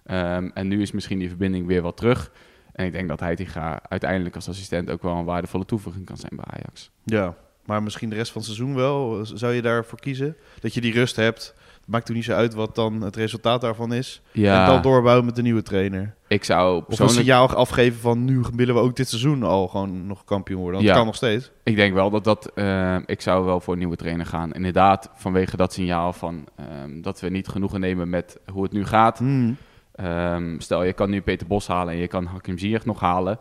Ehm, 0.06 0.50
en 0.54 0.68
nu 0.68 0.82
is 0.82 0.92
misschien 0.92 1.20
die 1.20 1.28
verbinding 1.28 1.68
weer 1.68 1.82
wat 1.82 1.98
terug. 1.98 2.32
En 2.72 2.86
ik 2.86 2.92
denk 2.92 3.08
dat 3.08 3.20
Heitinga 3.20 3.80
uiteindelijk 3.90 4.36
als 4.36 4.50
assistent 4.50 4.90
ook 4.90 5.02
wel 5.02 5.16
een 5.16 5.26
waardevolle 5.26 5.66
toevoeging 5.66 6.06
kan 6.06 6.18
zijn 6.18 6.32
bij 6.36 6.46
Ajax. 6.50 6.92
Ja, 7.04 7.36
maar 7.66 7.84
misschien 7.84 8.10
de 8.10 8.16
rest 8.16 8.32
van 8.32 8.42
het 8.42 8.52
seizoen 8.52 8.76
wel. 8.76 9.20
Zou 9.24 9.54
je 9.54 9.62
daarvoor 9.62 10.00
kiezen? 10.00 10.36
Dat 10.60 10.74
je 10.74 10.82
die 10.82 10.94
rust 10.94 11.16
hebt. 11.16 11.54
Maakt 11.86 12.06
toen 12.06 12.16
niet 12.16 12.24
zo 12.26 12.34
uit 12.34 12.54
wat 12.54 12.76
dan 12.76 13.02
het 13.02 13.16
resultaat 13.16 13.62
daarvan 13.62 13.94
is. 13.94 14.22
Ja, 14.32 14.62
En 14.66 14.72
dan 14.72 14.82
doorbouwen 14.82 15.26
met 15.26 15.36
de 15.36 15.42
nieuwe 15.42 15.62
trainer. 15.62 16.14
ik 16.28 16.44
zou 16.44 16.84
Of 16.88 17.00
een 17.00 17.10
signaal 17.10 17.50
afgeven 17.50 18.00
van 18.00 18.26
nu 18.26 18.42
willen 18.56 18.76
we 18.76 18.82
ook 18.82 18.96
dit 18.96 19.08
seizoen 19.10 19.44
al 19.44 19.68
gewoon 19.68 20.08
nog 20.08 20.24
kampioen 20.24 20.60
worden. 20.62 20.76
Want 20.76 20.90
Ja. 20.92 20.96
kan 20.96 21.06
nog 21.06 21.16
steeds. 21.16 21.52
Ik 21.64 21.76
denk 21.76 21.94
wel 21.94 22.10
dat 22.10 22.24
dat... 22.24 22.52
eh, 22.56 22.98
ik 23.06 23.22
zou 23.22 23.46
wel 23.46 23.60
voor 23.60 23.74
een 23.74 23.80
nieuwe 23.80 23.96
trainer 23.96 24.26
gaan. 24.26 24.52
Inderdaad, 24.52 25.10
vanwege 25.16 25.58
dat 25.58 25.74
signaal 25.74 26.14
van 26.14 26.46
ehm, 26.56 27.02
dat 27.02 27.20
we 27.20 27.30
niet 27.30 27.48
genoegen 27.48 27.80
nemen 27.80 28.10
met 28.10 28.40
hoe 28.52 28.64
het 28.64 28.72
nu 28.72 28.86
gaat. 28.86 29.18
Hmm. 29.18 29.58
Ehm, 29.96 30.60
stel, 30.60 30.84
je 30.84 30.94
kan 30.94 31.10
nu 31.10 31.22
Peter 31.22 31.48
Bos 31.48 31.68
halen 31.68 31.94
en 31.94 32.00
je 32.00 32.08
kan 32.08 32.26
Hakim 32.26 32.58
Ziyech 32.58 32.86
nog 32.86 33.00
halen. 33.00 33.40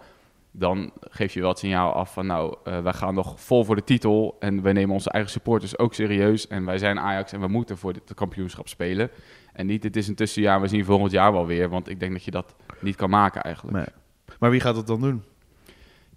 Dan 0.56 0.90
geef 1.00 1.34
je 1.34 1.40
wel 1.40 1.48
het 1.48 1.58
signaal 1.58 1.92
af 1.92 2.12
van 2.12 2.26
nou, 2.26 2.56
eh, 2.64 2.80
wij 2.80 2.92
gaan 2.92 3.14
nog 3.14 3.40
vol 3.40 3.64
voor 3.64 3.76
de 3.76 3.84
titel. 3.84 4.36
En 4.40 4.62
wij 4.62 4.72
nemen 4.72 4.94
onze 4.94 5.10
eigen 5.10 5.30
supporters 5.30 5.78
ook 5.78 5.94
serieus. 5.94 6.46
En 6.46 6.64
wij 6.64 6.78
zijn 6.78 7.00
Ajax 7.00 7.32
en 7.32 7.40
we 7.40 7.48
moeten 7.48 7.78
voor 7.78 7.92
dit 7.92 8.14
kampioenschap 8.14 8.68
spelen. 8.68 9.10
En 9.52 9.66
niet, 9.66 9.82
het 9.82 9.96
is 9.96 10.08
een 10.08 10.14
tussenjaar, 10.14 10.60
we 10.60 10.68
zien 10.68 10.84
volgend 10.84 11.10
jaar 11.12 11.32
wel 11.32 11.46
weer. 11.46 11.68
Want 11.68 11.88
ik 11.88 12.00
denk 12.00 12.12
dat 12.12 12.24
je 12.24 12.30
dat 12.30 12.54
niet 12.80 12.96
kan 12.96 13.10
maken 13.10 13.42
eigenlijk. 13.42 13.76
Nee. 13.76 13.86
Maar 14.38 14.50
wie 14.50 14.60
gaat 14.60 14.76
het 14.76 14.86
dan 14.86 15.00
doen? 15.00 15.22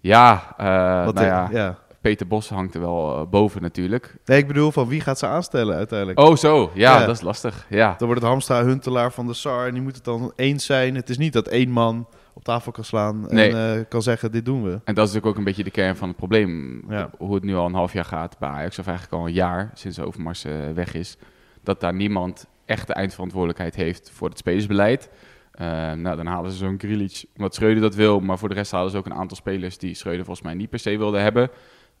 Ja, 0.00 0.54
eh, 0.56 0.66
nou 0.66 1.16
eh, 1.16 1.22
ja, 1.26 1.48
ja. 1.52 1.78
Peter 2.00 2.26
Bos 2.26 2.48
hangt 2.48 2.74
er 2.74 2.80
wel 2.80 3.26
boven 3.30 3.62
natuurlijk. 3.62 4.16
Nee, 4.24 4.38
ik 4.38 4.46
bedoel 4.46 4.70
van 4.70 4.88
wie 4.88 5.00
gaat 5.00 5.18
ze 5.18 5.26
aanstellen 5.26 5.76
uiteindelijk? 5.76 6.18
Oh 6.20 6.36
zo, 6.36 6.70
ja, 6.74 6.98
Ja. 6.98 7.06
dat 7.06 7.16
is 7.16 7.22
lastig. 7.22 7.66
Ja. 7.68 7.94
Dan 7.98 8.06
wordt 8.06 8.22
het 8.22 8.30
Hamstra, 8.30 8.64
Huntelaar 8.64 9.12
van 9.12 9.26
de 9.26 9.34
SAR. 9.34 9.66
En 9.66 9.72
die 9.72 9.82
moet 9.82 9.94
het 9.94 10.04
dan 10.04 10.32
eens 10.36 10.64
zijn. 10.66 10.94
Het 10.94 11.08
is 11.10 11.18
niet 11.18 11.32
dat 11.32 11.46
één 11.48 11.70
man 11.70 12.06
op 12.38 12.44
tafel 12.44 12.72
kan 12.72 12.84
slaan 12.84 13.28
en 13.28 13.76
eh, 13.76 13.84
kan 13.88 14.02
zeggen 14.02 14.32
dit 14.32 14.44
doen 14.44 14.62
we. 14.62 14.70
En 14.70 14.94
dat 14.94 15.08
is 15.08 15.12
natuurlijk 15.12 15.26
ook 15.26 15.36
een 15.36 15.44
beetje 15.44 15.64
de 15.64 15.70
kern 15.70 15.96
van 15.96 16.08
het 16.08 16.16
probleem. 16.16 16.84
Ja. 16.88 17.10
Hoe 17.18 17.34
het 17.34 17.44
nu 17.44 17.54
al 17.54 17.66
een 17.66 17.74
half 17.74 17.92
jaar 17.92 18.04
gaat 18.04 18.38
bij 18.38 18.48
Ajax, 18.48 18.78
of 18.78 18.86
eigenlijk 18.86 19.16
al 19.16 19.26
een 19.26 19.32
jaar 19.32 19.70
sinds 19.74 20.00
Overmars 20.00 20.44
eh, 20.44 20.52
weg 20.74 20.94
is. 20.94 21.16
Dat 21.62 21.80
daar 21.80 21.94
niemand 21.94 22.46
echt 22.64 22.86
de 22.86 22.92
eindverantwoordelijkheid 22.92 23.74
heeft 23.74 24.10
voor 24.10 24.28
het 24.28 24.38
spelersbeleid. 24.38 25.10
Eh, 25.50 25.66
nou, 25.92 26.16
dan 26.16 26.26
halen 26.26 26.50
ze 26.50 26.56
zo'n 26.56 26.78
Grilic 26.78 27.24
omdat 27.36 27.54
Schreuder 27.54 27.82
dat 27.82 27.94
wil. 27.94 28.20
Maar 28.20 28.38
voor 28.38 28.48
de 28.48 28.54
rest 28.54 28.70
halen 28.70 28.90
ze 28.90 28.96
ook 28.96 29.06
een 29.06 29.14
aantal 29.14 29.36
spelers 29.36 29.78
die 29.78 29.94
Schreuder 29.94 30.24
volgens 30.24 30.46
mij 30.46 30.54
niet 30.54 30.70
per 30.70 30.78
se 30.78 30.98
wilde 30.98 31.18
hebben. 31.18 31.50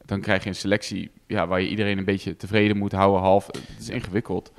Dan 0.04 0.20
krijg 0.20 0.42
je 0.42 0.48
een 0.48 0.54
selectie 0.54 1.10
ja, 1.26 1.46
waar 1.46 1.60
je 1.60 1.68
iedereen 1.68 1.98
een 1.98 2.04
beetje 2.04 2.36
tevreden 2.36 2.76
moet 2.76 2.92
houden, 2.92 3.20
half. 3.20 3.46
Het 3.46 3.78
is 3.78 3.88
ingewikkeld. 3.88 4.52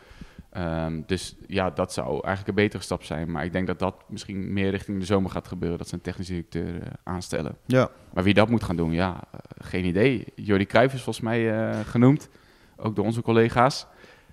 Ehm, 0.51 1.01
dus 1.05 1.35
ja, 1.47 1.69
dat 1.69 1.93
zou 1.93 2.09
eigenlijk 2.11 2.47
een 2.47 2.63
betere 2.63 2.83
stap 2.83 3.03
zijn. 3.03 3.31
Maar 3.31 3.45
ik 3.45 3.51
denk 3.51 3.67
dat 3.67 3.79
dat 3.79 3.95
misschien 4.07 4.53
meer 4.53 4.69
richting 4.69 4.99
de 4.99 5.05
zomer 5.05 5.31
gaat 5.31 5.47
gebeuren. 5.47 5.77
Dat 5.77 5.87
ze 5.87 5.93
een 5.93 6.01
technisch 6.01 6.27
directeur 6.27 6.81
eh, 6.81 6.87
aanstellen. 7.03 7.55
Ja, 7.65 7.89
Maar 8.13 8.23
wie 8.23 8.33
dat 8.33 8.49
moet 8.49 8.63
gaan 8.63 8.75
doen, 8.75 8.91
ja, 8.91 9.21
eh, 9.31 9.39
geen 9.57 9.85
idee. 9.85 10.25
Jordi 10.35 10.65
Cruijff 10.65 10.93
is 10.93 11.01
volgens 11.01 11.25
mij 11.25 11.69
eh, 11.69 11.79
genoemd, 11.85 12.29
ook 12.77 12.95
door 12.95 13.05
onze 13.05 13.21
collega's. 13.21 13.85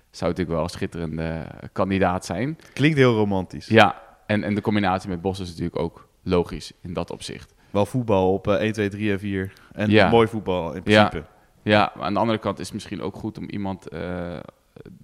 Zou 0.09 0.29
natuurlijk 0.29 0.55
wel 0.57 0.63
een 0.65 0.71
schitterende 0.71 1.45
kandidaat 1.71 2.25
zijn. 2.25 2.57
klinkt 2.73 2.97
heel 2.97 3.15
romantisch. 3.15 3.67
Ja, 3.67 4.01
en, 4.25 4.43
en 4.43 4.55
de 4.55 4.61
combinatie 4.61 5.09
met 5.09 5.21
Bos 5.21 5.39
is 5.39 5.47
natuurlijk 5.49 5.79
ook 5.79 6.07
logisch 6.23 6.71
in 6.81 6.93
dat 6.93 7.11
opzicht. 7.11 7.53
Wel 7.69 7.85
voetbal 7.85 8.33
op 8.33 8.47
eh, 8.47 8.53
1, 8.53 8.73
2, 8.73 8.89
3 8.89 9.11
en 9.11 9.19
4. 9.19 9.53
En 9.71 9.89
Ja. 9.89 10.09
mooi 10.09 10.27
voetbal 10.27 10.73
in 10.73 10.81
Ja. 10.83 11.07
principe. 11.07 11.23
Ja, 11.61 11.91
maar 11.95 12.03
aan 12.05 12.13
de 12.13 12.19
andere 12.19 12.37
kant 12.39 12.59
is 12.59 12.65
het 12.65 12.73
misschien 12.73 13.01
ook 13.01 13.15
goed 13.15 13.37
om 13.37 13.49
iemand 13.49 13.87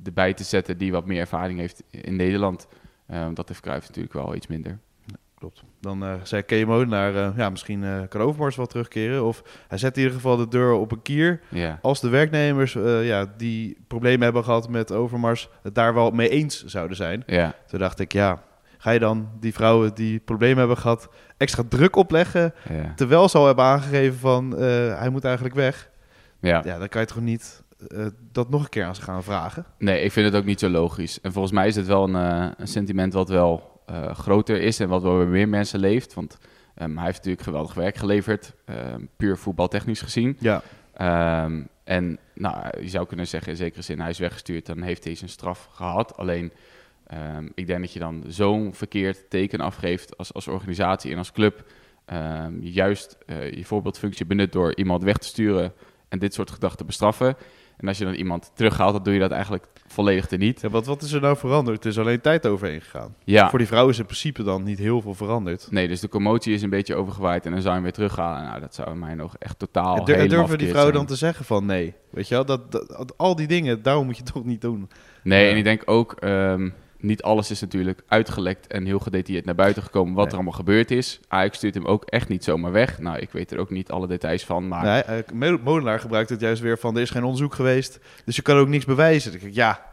erbij 0.05 0.33
te 0.33 0.43
zetten 0.43 0.77
die 0.77 0.91
wat 0.91 1.05
meer 1.05 1.19
ervaring 1.19 1.59
heeft 1.59 1.83
in 1.89 2.15
Nederland. 2.15 2.67
Eh, 3.05 3.27
dat 3.33 3.47
heeft 3.47 3.61
Cruijff 3.61 3.87
natuurlijk 3.87 4.13
wel 4.13 4.35
iets 4.35 4.47
minder. 4.47 4.79
Klopt. 5.37 5.63
Dan 5.79 6.03
eh 6.03 6.13
zei 6.23 6.41
KMO 6.41 6.85
naar, 6.85 7.15
eh, 7.15 7.29
ja, 7.37 7.49
misschien 7.49 7.83
eh, 7.83 8.01
kan 8.09 8.21
Overmars 8.21 8.55
wel 8.55 8.65
terugkeren. 8.65 9.23
Of 9.25 9.43
hij 9.67 9.77
zet 9.77 9.95
in 9.95 10.01
ieder 10.01 10.15
geval 10.15 10.37
de 10.37 10.47
deur 10.47 10.71
op 10.71 10.91
een 10.91 11.01
kier. 11.01 11.41
Ja, 11.49 11.79
Als 11.81 11.99
de 12.01 12.09
werknemers 12.09 12.75
eh, 12.75 13.07
ja, 13.07 13.33
die 13.37 13.77
problemen 13.87 14.21
hebben 14.23 14.43
gehad 14.43 14.69
met 14.69 14.91
Overmars 14.91 15.49
het 15.63 15.75
daar 15.75 15.93
wel 15.93 16.11
mee 16.11 16.29
eens 16.29 16.63
zouden 16.65 16.97
zijn. 16.97 17.23
ja, 17.25 17.55
Toen 17.67 17.79
dacht 17.79 17.99
ik, 17.99 18.11
ja, 18.13 18.43
ga 18.77 18.91
je 18.91 18.99
dan 18.99 19.29
die 19.39 19.53
vrouwen 19.53 19.93
die 19.95 20.19
problemen 20.19 20.57
hebben 20.57 20.77
gehad 20.77 21.09
extra 21.37 21.63
druk 21.69 21.95
opleggen. 21.95 22.53
ja. 22.69 22.93
Terwijl 22.95 23.29
ze 23.29 23.37
al 23.37 23.45
hebben 23.45 23.65
aangegeven 23.65 24.19
van 24.19 24.57
eh, 24.57 24.99
hij 24.99 25.09
moet 25.09 25.23
eigenlijk 25.25 25.55
weg. 25.55 25.89
ja. 26.39 26.61
Ja, 26.65 26.77
dan 26.77 26.87
kan 26.89 27.01
je 27.01 27.07
toch 27.07 27.21
niet 27.21 27.62
eh, 27.87 28.05
dat 28.31 28.49
nog 28.49 28.63
een 28.63 28.69
keer 28.69 28.83
aan 28.83 28.95
ze 28.95 29.01
gaan 29.01 29.23
vragen. 29.23 29.65
Nee, 29.77 30.01
ik 30.01 30.11
vind 30.11 30.25
het 30.25 30.35
ook 30.35 30.45
niet 30.45 30.59
zo 30.59 30.69
logisch. 30.69 31.21
En 31.21 31.31
volgens 31.31 31.53
mij 31.53 31.67
is 31.67 31.75
het 31.75 31.87
wel 31.87 32.03
een, 32.03 32.15
eh, 32.15 32.51
een 32.57 32.67
sentiment 32.67 33.13
wat 33.13 33.29
wel 33.29 33.81
eh, 33.85 34.15
groter 34.15 34.61
is 34.61 34.79
en 34.79 34.89
wat 34.89 35.01
wel 35.01 35.17
bij 35.17 35.25
meer 35.25 35.49
mensen 35.49 35.79
leeft. 35.79 36.13
Want 36.13 36.37
ehm, 36.75 36.95
hij 36.95 37.05
heeft 37.05 37.17
natuurlijk 37.17 37.43
geweldig 37.43 37.73
werk 37.73 37.95
geleverd, 37.95 38.53
ehm, 38.65 39.05
puur 39.17 39.37
voetbaltechnisch 39.37 40.01
gezien. 40.01 40.37
Ja, 40.39 40.61
Ehm, 40.93 41.61
en 41.83 42.19
nou, 42.33 42.81
je 42.81 42.89
zou 42.89 43.05
kunnen 43.05 43.27
zeggen, 43.27 43.51
in 43.51 43.57
zekere 43.57 43.81
zin, 43.81 43.99
hij 43.99 44.09
is 44.09 44.19
weggestuurd, 44.19 44.65
dan 44.65 44.81
heeft 44.81 45.03
hij 45.03 45.15
zijn 45.15 45.29
straf 45.29 45.69
gehad. 45.71 46.17
Alleen, 46.17 46.51
ik 47.53 47.67
denk 47.67 47.79
dat 47.79 47.93
je 47.93 47.99
dan 47.99 48.23
zo'n 48.27 48.73
verkeerd 48.73 49.29
teken 49.29 49.59
afgeeft 49.59 50.17
als, 50.17 50.33
als 50.33 50.47
organisatie 50.47 51.11
en 51.11 51.17
als 51.17 51.31
club. 51.31 51.65
Juist 52.59 53.17
je 53.27 53.65
voorbeeldfunctie 53.65 54.25
benut 54.25 54.51
door 54.51 54.75
iemand 54.75 55.03
weg 55.03 55.17
te 55.17 55.27
sturen 55.27 55.73
en 56.13 56.19
dit 56.19 56.33
soort 56.33 56.51
gedachten 56.51 56.85
bestraffen. 56.85 57.35
En 57.77 57.87
als 57.87 57.97
je 57.97 58.05
dan 58.05 58.13
iemand 58.13 58.51
terughaalt, 58.55 58.93
dan 58.93 59.03
doe 59.03 59.13
je 59.13 59.19
dat 59.19 59.31
eigenlijk 59.31 59.65
volledig 59.87 60.25
teniet. 60.25 60.61
Ja, 60.61 60.69
wat, 60.69 60.85
wat 60.85 61.01
is 61.01 61.11
er 61.11 61.21
nou 61.21 61.37
veranderd? 61.37 61.83
Het 61.83 61.85
is 61.93 61.99
alleen 61.99 62.21
tijd 62.21 62.47
overheen 62.47 62.81
gegaan. 62.81 63.15
Ja, 63.23 63.49
Voor 63.49 63.59
die 63.59 63.67
vrouwen 63.67 63.93
is 63.93 63.99
in 63.99 64.05
principe 64.05 64.43
dan 64.43 64.63
niet 64.63 64.77
heel 64.79 65.01
veel 65.01 65.13
veranderd. 65.13 65.67
nee, 65.71 65.87
dus 65.87 65.99
de 65.99 66.09
commotie 66.09 66.53
is 66.53 66.61
een 66.61 66.69
beetje 66.69 66.95
overgewaaid 66.95 67.45
en 67.45 67.51
dan 67.51 67.61
zou 67.61 67.69
je 67.75 67.81
hem 67.81 67.83
weer 67.83 67.93
terughalen. 68.07 68.43
Nou, 68.43 68.59
dat 68.59 68.75
zou 68.75 68.95
mij 68.95 69.13
nog 69.15 69.35
echt 69.37 69.59
totaal 69.59 69.95
En 70.07 70.15
en 70.15 70.29
durven 70.29 70.57
die 70.57 70.69
zijn. 70.69 70.93
dan 70.93 71.05
te 71.05 71.15
zeggen 71.15 71.45
van 71.45 71.65
nee? 71.65 71.93
Weet 72.09 72.27
je 72.27 72.35
wel, 72.35 72.45
dat, 72.45 73.13
al 73.17 73.35
die 73.35 73.47
dingen, 73.47 73.81
daarom 73.81 74.05
moet 74.05 74.17
je 74.17 74.23
toch 74.23 74.43
niet 74.45 74.61
doen. 74.61 74.89
Nee, 75.23 75.45
Ja. 75.45 75.51
en 75.51 75.57
ik 75.57 75.63
denk 75.63 75.81
ook, 75.85 76.11
ehm, 76.13 76.69
niet 77.03 77.21
alles 77.23 77.51
is 77.51 77.61
natuurlijk 77.61 78.01
uitgelekt 78.07 78.67
en 78.67 78.85
heel 78.85 78.99
gedetailleerd 78.99 79.45
naar 79.45 79.55
buiten 79.55 79.83
gekomen 79.83 80.13
wat 80.13 80.17
Nee. 80.23 80.27
er 80.27 80.33
allemaal 80.33 80.53
gebeurd 80.53 80.91
is. 80.91 81.19
Ajax 81.27 81.57
stuurt 81.57 81.73
hem 81.73 81.85
ook 81.85 82.03
echt 82.05 82.27
niet 82.29 82.43
zomaar 82.43 82.71
weg. 82.71 82.99
Nou, 82.99 83.17
ik 83.17 83.31
weet 83.31 83.51
er 83.51 83.57
ook 83.59 83.69
niet 83.69 83.91
alle 83.91 84.07
details 84.07 84.45
van, 84.45 84.67
maar 84.67 84.83
Nee, 84.83 85.01
eh, 85.01 85.33
Mo- 85.33 85.59
Molenaar 85.63 85.99
gebruikt 85.99 86.29
het 86.29 86.41
juist 86.41 86.61
weer 86.61 86.77
van 86.79 86.95
er 86.95 87.01
is 87.01 87.09
geen 87.09 87.23
onderzoek 87.23 87.53
geweest, 87.53 87.99
dus 88.25 88.35
je 88.35 88.41
kan 88.41 88.57
ook 88.57 88.67
niks 88.67 88.85
bewijzen. 88.85 89.31
Ja. 89.53 89.91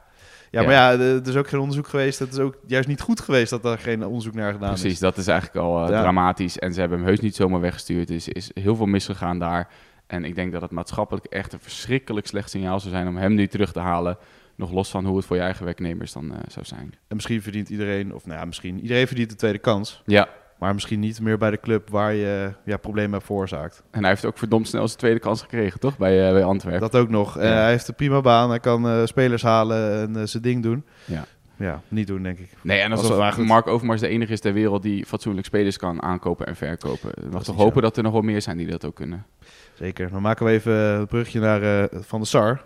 Ja, 0.50 0.62
maar 0.62 0.72
ja, 0.72 0.92
er 0.92 1.28
is 1.28 1.36
ook 1.36 1.48
geen 1.48 1.60
onderzoek 1.60 1.86
geweest. 1.88 2.18
Het 2.18 2.32
is 2.32 2.38
ook 2.38 2.56
juist 2.66 2.88
niet 2.88 3.00
goed 3.00 3.20
geweest 3.20 3.50
dat 3.50 3.64
er 3.64 3.78
geen 3.78 4.04
onderzoek 4.06 4.34
naar 4.34 4.52
gedaan 4.52 4.68
precies, 4.68 4.92
is. 4.92 4.98
dat 4.98 5.16
is 5.16 5.26
eigenlijk 5.26 5.58
al 5.66 5.84
eh, 5.84 5.90
Ja. 5.90 6.00
dramatisch. 6.00 6.58
En 6.58 6.72
ze 6.74 6.80
hebben 6.80 6.98
hem 6.98 7.06
heus 7.06 7.20
niet 7.20 7.34
zomaar 7.34 7.60
weggestuurd. 7.60 8.08
Er 8.08 8.14
is, 8.14 8.28
is 8.28 8.50
heel 8.54 8.76
veel 8.76 8.86
misgegaan 8.86 9.38
daar. 9.38 9.68
En 10.06 10.24
ik 10.24 10.34
denk 10.34 10.52
dat 10.52 10.62
het 10.62 10.70
maatschappelijk 10.70 11.26
echt 11.26 11.52
een 11.52 11.60
verschrikkelijk 11.60 12.26
slecht 12.26 12.50
signaal 12.50 12.80
zou 12.80 12.94
zijn 12.94 13.08
om 13.08 13.16
hem 13.16 13.34
nu 13.34 13.46
terug 13.46 13.72
te 13.72 13.80
halen. 13.80 14.18
Nog 14.60 14.72
los 14.72 14.90
van 14.90 15.06
hoe 15.06 15.16
het 15.16 15.26
voor 15.26 15.36
je 15.36 15.42
eigen 15.42 15.64
werknemers 15.64 16.12
dan 16.12 16.32
eh, 16.34 16.38
zou 16.48 16.66
zijn. 16.66 16.94
En 17.08 17.14
misschien 17.16 17.42
verdient 17.42 17.68
iedereen, 17.68 18.14
of 18.14 18.26
nou 18.26 18.38
ja, 18.38 18.44
misschien 18.44 18.80
iedereen 18.80 19.06
verdient 19.06 19.30
de 19.30 19.36
tweede 19.36 19.58
kans. 19.58 20.02
Ja, 20.06 20.28
Maar 20.58 20.74
misschien 20.74 21.00
niet 21.00 21.20
meer 21.20 21.38
bij 21.38 21.50
de 21.50 21.60
club 21.60 21.88
waar 21.88 22.14
je 22.14 22.52
ja, 22.64 22.76
problemen 22.76 23.12
hebt 23.12 23.24
veroorzaakt. 23.24 23.82
en 23.90 24.00
hij 24.00 24.08
heeft 24.08 24.24
ook 24.24 24.38
verdomd 24.38 24.68
snel 24.68 24.86
zijn 24.86 24.98
tweede 24.98 25.18
kans 25.18 25.40
gekregen, 25.40 25.80
toch? 25.80 25.98
Bij, 25.98 26.26
eh, 26.26 26.32
bij 26.32 26.44
Antwerpen. 26.44 26.80
Dat 26.80 26.96
ook 26.96 27.08
nog. 27.08 27.38
Eh, 27.38 27.50
hij 27.50 27.70
heeft 27.70 27.88
een 27.88 27.94
prima 27.94 28.20
baan, 28.20 28.48
hij 28.48 28.60
kan 28.60 29.08
spelers 29.08 29.42
halen 29.42 30.16
en 30.16 30.28
zijn 30.28 30.42
ding 30.42 30.62
doen. 30.62 30.84
Ja. 31.04 31.24
Ja, 31.56 31.82
niet 31.88 32.06
doen 32.06 32.22
denk 32.22 32.38
ik. 32.38 32.50
Nee, 32.62 32.80
en 32.80 32.90
Als 32.90 33.10
alsof. 33.10 33.36
Mark 33.38 33.66
Overmars 33.66 34.00
de 34.00 34.08
enige 34.08 34.32
is 34.32 34.40
ter 34.40 34.52
wereld 34.52 34.82
die 34.82 35.06
fatsoenlijk 35.06 35.46
spelers 35.46 35.76
kan 35.76 36.02
aankopen 36.02 36.46
en 36.46 36.56
verkopen. 36.56 37.10
We 37.14 37.28
mag 37.30 37.44
toch 37.44 37.56
hopen 37.56 37.74
zo. 37.74 37.80
dat 37.80 37.96
er 37.96 38.02
nog 38.02 38.12
wel 38.12 38.22
meer 38.22 38.42
zijn 38.42 38.56
die 38.56 38.66
dat 38.66 38.84
ook 38.84 38.94
kunnen. 38.94 39.26
Zeker. 39.74 40.10
Dan 40.10 40.22
maken 40.22 40.46
we 40.46 40.52
even 40.52 40.72
het 40.72 41.08
brugje 41.08 41.40
naar 41.40 41.88
Van 41.92 42.20
de 42.20 42.26
Sar 42.26 42.64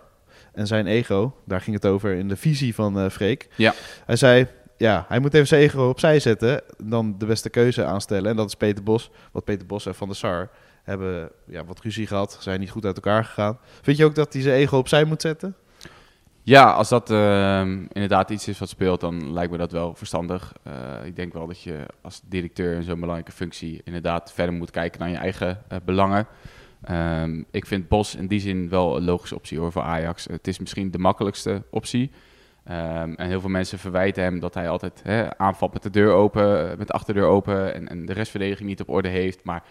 en 0.55 0.67
zijn 0.67 0.87
ego. 0.87 1.35
Daar 1.45 1.61
ging 1.61 1.75
het 1.75 1.85
over 1.85 2.13
in 2.13 2.27
de 2.27 2.35
visie 2.35 2.75
van 2.75 2.99
eh 2.99 3.09
Freek. 3.09 3.47
Ja. 3.55 3.73
Hij 4.05 4.15
zei, 4.15 4.47
ja, 4.77 5.05
hij 5.07 5.19
moet 5.19 5.33
even 5.33 5.47
zijn 5.47 5.61
ego 5.61 5.89
opzij 5.89 6.19
zetten. 6.19 6.61
Dan 6.77 7.15
de 7.17 7.25
beste 7.25 7.49
keuze 7.49 7.85
aanstellen. 7.85 8.29
En 8.29 8.35
dat 8.35 8.47
is 8.47 8.55
Peter 8.55 8.83
Bos. 8.83 9.11
Want 9.31 9.45
Peter 9.45 9.65
Bos 9.67 9.85
en 9.85 9.95
Van 9.95 10.07
der 10.07 10.17
Sar 10.17 10.49
hebben 10.83 11.31
ja, 11.47 11.65
wat 11.65 11.79
ruzie 11.79 12.07
gehad. 12.07 12.37
Zijn 12.39 12.59
niet 12.59 12.69
goed 12.69 12.85
uit 12.85 12.95
elkaar 12.95 13.23
gegaan. 13.23 13.59
Vind 13.81 13.97
je 13.97 14.05
ook 14.05 14.15
dat 14.15 14.33
hij 14.33 14.41
zijn 14.41 14.55
ego 14.55 14.77
opzij 14.77 15.03
moet 15.03 15.21
zetten? 15.21 15.55
Ja, 16.41 16.71
als 16.71 16.89
dat 16.89 17.11
ehm, 17.11 17.85
inderdaad 17.91 18.29
iets 18.29 18.47
is 18.47 18.59
wat 18.59 18.69
speelt, 18.69 19.01
dan 19.01 19.33
lijkt 19.33 19.51
me 19.51 19.57
dat 19.57 19.71
wel 19.71 19.95
verstandig. 19.95 20.53
Eh, 20.63 20.73
ik 21.05 21.15
denk 21.15 21.33
wel 21.33 21.47
dat 21.47 21.61
je 21.61 21.85
als 22.01 22.21
directeur 22.25 22.73
in 22.73 22.83
zo'n 22.83 22.99
belangrijke 22.99 23.31
functie 23.31 23.81
inderdaad 23.83 24.33
verder 24.33 24.55
moet 24.55 24.71
kijken 24.71 24.99
naar 24.99 25.09
je 25.09 25.15
eigen 25.15 25.61
eh, 25.67 25.77
belangen. 25.85 26.27
Ehm, 26.85 27.43
ik 27.51 27.65
vind 27.65 27.87
Bos 27.87 28.15
in 28.15 28.27
die 28.27 28.39
zin 28.39 28.69
wel 28.69 28.97
een 28.97 29.03
logische 29.03 29.35
optie 29.35 29.59
hoor, 29.59 29.71
voor 29.71 29.81
Ajax. 29.81 30.25
Het 30.25 30.47
is 30.47 30.59
misschien 30.59 30.91
de 30.91 30.97
makkelijkste 30.97 31.63
optie. 31.69 32.11
Ehm, 32.63 33.13
en 33.13 33.27
heel 33.27 33.41
veel 33.41 33.49
mensen 33.49 33.79
verwijten 33.79 34.23
hem 34.23 34.39
dat 34.39 34.53
hij 34.53 34.69
altijd 34.69 35.01
hè, 35.03 35.37
aanvalt 35.37 35.73
met 35.73 35.83
de 35.83 35.89
deur 35.89 36.11
open, 36.11 36.71
eh, 36.71 36.77
met 36.77 36.87
de 36.87 36.93
achterdeur 36.93 37.25
open 37.25 37.73
en, 37.73 37.87
en 37.87 38.05
de 38.05 38.13
restverdediging 38.13 38.69
niet 38.69 38.81
op 38.81 38.89
orde 38.89 39.07
heeft. 39.07 39.43
Maar 39.43 39.63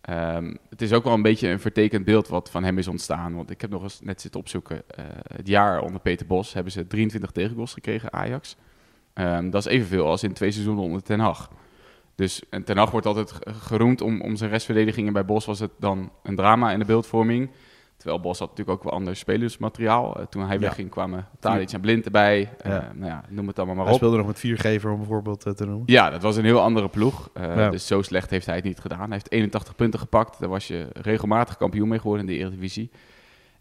ehm, 0.00 0.54
het 0.68 0.82
is 0.82 0.92
ook 0.92 1.04
wel 1.04 1.12
een 1.12 1.22
beetje 1.22 1.48
een 1.48 1.60
vertekend 1.60 2.04
beeld 2.04 2.28
wat 2.28 2.50
van 2.50 2.64
hem 2.64 2.78
is 2.78 2.88
ontstaan. 2.88 3.34
Want 3.34 3.50
ik 3.50 3.60
heb 3.60 3.70
nog 3.70 3.82
eens 3.82 4.00
net 4.00 4.20
zitten 4.20 4.40
opzoeken. 4.40 4.82
eh, 4.86 5.04
het 5.36 5.46
jaar 5.48 5.82
onder 5.82 6.00
Peter 6.00 6.26
Bos 6.26 6.52
hebben 6.52 6.72
ze 6.72 6.86
23 6.86 7.30
tegengoals 7.30 7.72
gekregen, 7.72 8.12
Ajax. 8.12 8.56
Dat 9.50 9.54
is 9.54 9.64
evenveel 9.64 10.06
als 10.06 10.22
in 10.22 10.32
twee 10.32 10.50
seizoenen 10.50 10.84
onder 10.84 11.02
Ten 11.02 11.20
Hag. 11.20 11.50
Dus 12.14 12.42
en 12.50 12.64
Ten 12.64 12.76
Hag 12.76 12.90
wordt 12.90 13.06
altijd 13.06 13.32
ge- 13.32 13.54
geroemd 13.54 14.00
om, 14.00 14.20
om 14.20 14.36
zijn 14.36 14.50
restverdediging. 14.50 15.06
En 15.06 15.12
bij 15.12 15.24
Bos 15.24 15.44
was 15.44 15.58
het 15.58 15.70
dan 15.78 16.10
een 16.22 16.36
drama 16.36 16.72
in 16.72 16.78
de 16.78 16.84
beeldvorming. 16.84 17.50
Terwijl 17.96 18.20
Bos 18.20 18.38
had 18.38 18.48
natuurlijk 18.48 18.76
ook 18.78 18.84
wel 18.84 18.92
ander 18.92 19.16
spelersmateriaal. 19.16 20.16
Eh, 20.16 20.26
toen 20.26 20.46
hij 20.46 20.60
wegging 20.60 20.90
kwamen 20.90 21.28
Tadic 21.40 21.72
en 21.72 21.80
Blind 21.80 22.04
erbij. 22.04 22.50
Ja. 22.64 22.92
nou 22.94 23.10
ja, 23.10 23.24
noem 23.28 23.46
het 23.46 23.56
allemaal 23.56 23.74
maar 23.76 23.84
Hij 23.84 23.92
op. 23.94 23.98
speelde 23.98 24.16
nog 24.16 24.26
met 24.26 24.38
viergever 24.38 24.90
om 24.90 24.96
bijvoorbeeld 24.98 25.46
eh, 25.46 25.52
te 25.52 25.64
noemen. 25.66 25.82
Ja, 25.86 26.10
dat 26.10 26.22
was 26.22 26.36
een 26.36 26.44
heel 26.44 26.60
andere 26.60 26.88
ploeg. 26.88 27.30
Ja. 27.34 27.70
Dus 27.70 27.86
zo 27.86 28.02
slecht 28.02 28.30
heeft 28.30 28.46
hij 28.46 28.54
het 28.54 28.64
niet 28.64 28.78
gedaan. 28.80 28.98
Hij 29.00 29.08
heeft 29.12 29.30
81 29.30 29.74
punten 29.76 30.00
gepakt. 30.00 30.40
Daar 30.40 30.48
was 30.48 30.66
je 30.68 30.88
regelmatig 30.92 31.56
kampioen 31.56 31.88
mee 31.88 31.98
geworden 31.98 32.28
in 32.28 32.32
de 32.34 32.38
Eredivisie. 32.38 32.90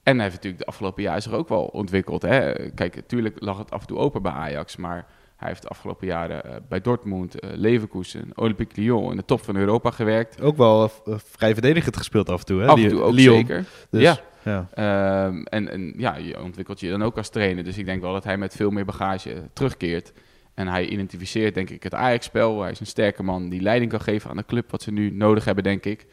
En 0.04 0.14
hij 0.14 0.24
heeft 0.24 0.36
natuurlijk 0.36 0.64
de 0.64 0.70
afgelopen 0.70 1.04
jaar 1.04 1.22
zich 1.22 1.32
ook 1.32 1.50
wel 1.50 1.64
ontwikkeld. 1.66 2.22
Hè? 2.22 2.54
Kijk, 2.70 2.96
natuurlijk 2.96 3.36
lag 3.42 3.58
het 3.58 3.72
af 3.72 3.82
en 3.82 3.88
toe 3.88 3.98
open 3.98 4.22
bij 4.22 4.32
Ajax. 4.32 4.76
Maar 4.76 5.06
hij 5.44 5.52
heeft 5.52 5.62
de 5.64 5.70
afgelopen 5.70 6.08
jaren 6.08 6.44
eh, 6.46 6.56
bij 6.70 6.82
Dortmund, 6.82 7.40
eh, 7.40 7.50
Leverkusen, 7.54 8.32
Olympique 8.36 8.82
Lyon 8.82 9.12
in 9.12 9.18
de 9.18 9.26
top 9.26 9.42
van 9.44 9.56
Europa 9.56 9.92
gewerkt. 9.92 10.42
Ook 10.42 10.58
wel 10.58 10.84
eh, 11.06 11.14
vrij 11.18 11.54
verdedigend 11.54 11.98
gespeeld 11.98 12.30
af 12.30 12.40
en 12.40 12.46
toe. 12.46 12.60
Hè? 12.62 12.68
af 12.68 12.76
en 12.76 12.82
Die- 12.82 12.90
toe 12.90 13.02
ook 13.02 13.14
Lyon. 13.14 13.36
zeker. 13.36 13.66
Dus, 13.90 14.02
Ja. 14.02 14.18
ja. 14.44 14.68
Ehm, 14.74 15.42
en, 15.44 15.70
en 15.70 15.94
ja, 15.98 16.16
je 16.16 16.42
ontwikkelt 16.44 16.80
je 16.80 16.90
dan 16.90 17.04
ook 17.04 17.18
als 17.18 17.30
trainer. 17.30 17.64
Dus 17.64 17.78
ik 17.78 17.86
denk 17.86 18.02
wel 18.02 18.14
dat 18.14 18.24
hij 18.24 18.38
met 18.38 18.56
veel 18.56 18.70
meer 18.70 18.86
bagage 18.86 19.50
terugkeert. 19.54 20.14
En 20.54 20.68
hij 20.68 20.86
identificeert, 20.88 21.54
denk 21.54 21.70
ik, 21.70 21.84
het 21.84 21.94
Ajax-spel. 21.94 22.62
Hij 22.62 22.72
is 22.72 22.80
een 22.80 22.86
sterke 22.86 23.24
man 23.24 23.50
die 23.50 23.62
leiding 23.62 23.92
kan 23.92 24.02
geven 24.02 24.30
aan 24.30 24.38
de 24.38 24.46
club, 24.46 24.72
wat 24.72 24.82
ze 24.82 24.92
nu 24.92 25.10
nodig 25.12 25.46
hebben, 25.46 25.64
denk 25.64 25.86
ik. 25.86 26.06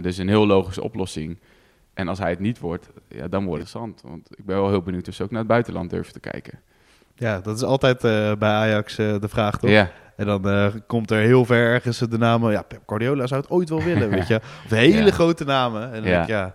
Dus 0.00 0.18
een 0.18 0.28
heel 0.28 0.46
logische 0.46 0.82
oplossing. 0.82 1.38
En 1.94 2.08
als 2.08 2.18
hij 2.18 2.30
het 2.30 2.38
niet 2.38 2.58
wordt, 2.58 2.90
ja, 3.08 3.28
dan 3.28 3.44
wordt 3.44 3.62
het 3.62 3.74
interessant. 3.74 4.00
Want 4.12 4.28
ik 4.38 4.44
ben 4.44 4.56
wel 4.56 4.68
heel 4.68 4.82
benieuwd 4.82 5.08
of 5.08 5.14
ze 5.14 5.22
ook 5.22 5.30
naar 5.30 5.38
het 5.38 5.48
buitenland 5.48 5.90
durven 5.90 6.12
te 6.12 6.20
kijken. 6.20 6.60
Ja, 7.14 7.40
dat 7.40 7.56
is 7.56 7.62
altijd 7.62 8.04
eh, 8.04 8.32
bij 8.38 8.50
Ajax 8.50 8.98
eh, 8.98 9.14
de 9.20 9.28
vraag, 9.28 9.58
toch? 9.58 9.70
Ja, 9.70 9.90
En 10.16 10.26
dan 10.26 10.48
eh, 10.48 10.66
komt 10.86 11.10
er 11.10 11.18
heel 11.20 11.44
ver 11.44 11.66
ergens 11.72 11.98
de 11.98 12.18
namen. 12.18 12.52
Ja, 12.52 12.62
Pep 12.62 12.80
Guardiola 12.86 13.26
zou 13.26 13.40
het 13.40 13.50
ooit 13.50 13.68
wel 13.68 13.82
willen, 13.82 14.10
weet 14.10 14.26
je. 14.28 14.34
Of 14.64 14.70
hele 14.70 15.04
Ja. 15.04 15.10
grote 15.10 15.44
namen. 15.44 15.82
En 15.92 16.02
dan 16.02 16.10
Ja. 16.10 16.16
denk 16.16 16.28
ja, 16.28 16.54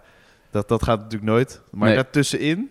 dat, 0.52 0.68
dat 0.68 0.84
gaat 0.84 0.98
natuurlijk 0.98 1.32
nooit. 1.32 1.62
Maar 1.72 1.88
Nee. 1.88 1.96
daartussenin, 1.96 2.70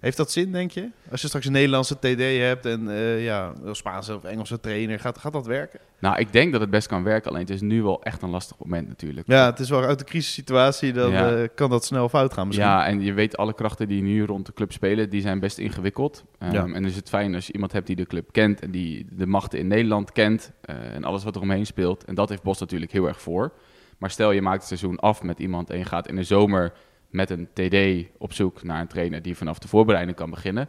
heeft 0.00 0.16
dat 0.16 0.30
zin, 0.30 0.52
denk 0.52 0.70
je? 0.70 0.88
Als 1.10 1.20
je 1.20 1.26
straks 1.26 1.46
een 1.46 1.52
Nederlandse 1.52 1.98
TD 1.98 2.20
hebt 2.40 2.66
en 2.66 2.88
eh, 2.90 3.24
ja, 3.24 3.52
een 3.64 3.74
Spaanse 3.76 4.14
of 4.16 4.24
Engelse 4.24 4.60
trainer, 4.60 5.00
gaat, 5.00 5.18
gaat 5.18 5.32
dat 5.32 5.46
werken? 5.46 5.80
nou, 6.00 6.18
ik 6.18 6.32
denk 6.32 6.52
dat 6.52 6.60
het 6.60 6.70
best 6.70 6.86
kan 6.86 7.02
werken. 7.02 7.30
Alleen 7.30 7.42
het 7.42 7.50
is 7.50 7.60
nu 7.60 7.82
wel 7.82 8.02
echt 8.02 8.22
een 8.22 8.30
lastig 8.30 8.56
moment 8.58 8.88
natuurlijk. 8.88 9.26
Ja, 9.26 9.46
het 9.46 9.58
is 9.58 9.70
wel 9.70 9.82
uit 9.84 9.98
de 9.98 10.04
crisissituatie, 10.04 10.92
dan 10.92 11.10
Ja. 11.10 11.36
eh, 11.36 11.48
kan 11.54 11.70
dat 11.70 11.84
snel 11.84 12.08
fout 12.08 12.32
gaan 12.32 12.46
misschien. 12.46 12.68
Ja, 12.68 12.86
en 12.86 13.00
je 13.00 13.12
weet 13.12 13.36
alle 13.36 13.54
krachten 13.54 13.88
die 13.88 14.02
nu 14.02 14.24
rond 14.24 14.46
de 14.46 14.52
club 14.52 14.72
spelen, 14.72 15.10
die 15.10 15.20
zijn 15.20 15.40
best 15.40 15.58
ingewikkeld. 15.58 16.24
Um, 16.38 16.52
Ja. 16.52 16.62
En 16.64 16.72
dan 16.72 16.84
is 16.84 16.96
het 16.96 17.08
fijn 17.08 17.34
als 17.34 17.46
je 17.46 17.52
iemand 17.52 17.72
hebt 17.72 17.86
die 17.86 17.96
de 17.96 18.06
club 18.06 18.32
kent 18.32 18.60
en 18.60 18.70
die 18.70 19.06
de 19.10 19.26
machten 19.26 19.58
in 19.58 19.66
Nederland 19.66 20.12
kent 20.12 20.52
eh, 20.60 20.94
en 20.94 21.04
alles 21.04 21.24
wat 21.24 21.36
er 21.36 21.42
omheen 21.42 21.66
speelt. 21.66 22.04
En 22.04 22.14
dat 22.14 22.28
heeft 22.28 22.42
Bos 22.42 22.58
natuurlijk 22.60 22.92
heel 22.92 23.06
erg 23.06 23.20
voor. 23.20 23.52
Maar 23.98 24.10
stel 24.10 24.30
je 24.30 24.42
maakt 24.42 24.56
het 24.58 24.66
seizoen 24.66 24.96
af 24.98 25.22
met 25.22 25.38
iemand 25.38 25.70
en 25.70 25.78
je 25.78 25.84
gaat 25.84 26.08
in 26.08 26.16
de 26.16 26.22
zomer 26.22 26.72
met 27.08 27.30
een 27.30 27.48
TD 27.52 28.08
op 28.18 28.32
zoek 28.32 28.62
naar 28.62 28.80
een 28.80 28.86
trainer 28.86 29.22
die 29.22 29.36
vanaf 29.36 29.58
de 29.58 29.68
voorbereiding 29.68 30.16
kan 30.16 30.30
beginnen. 30.30 30.68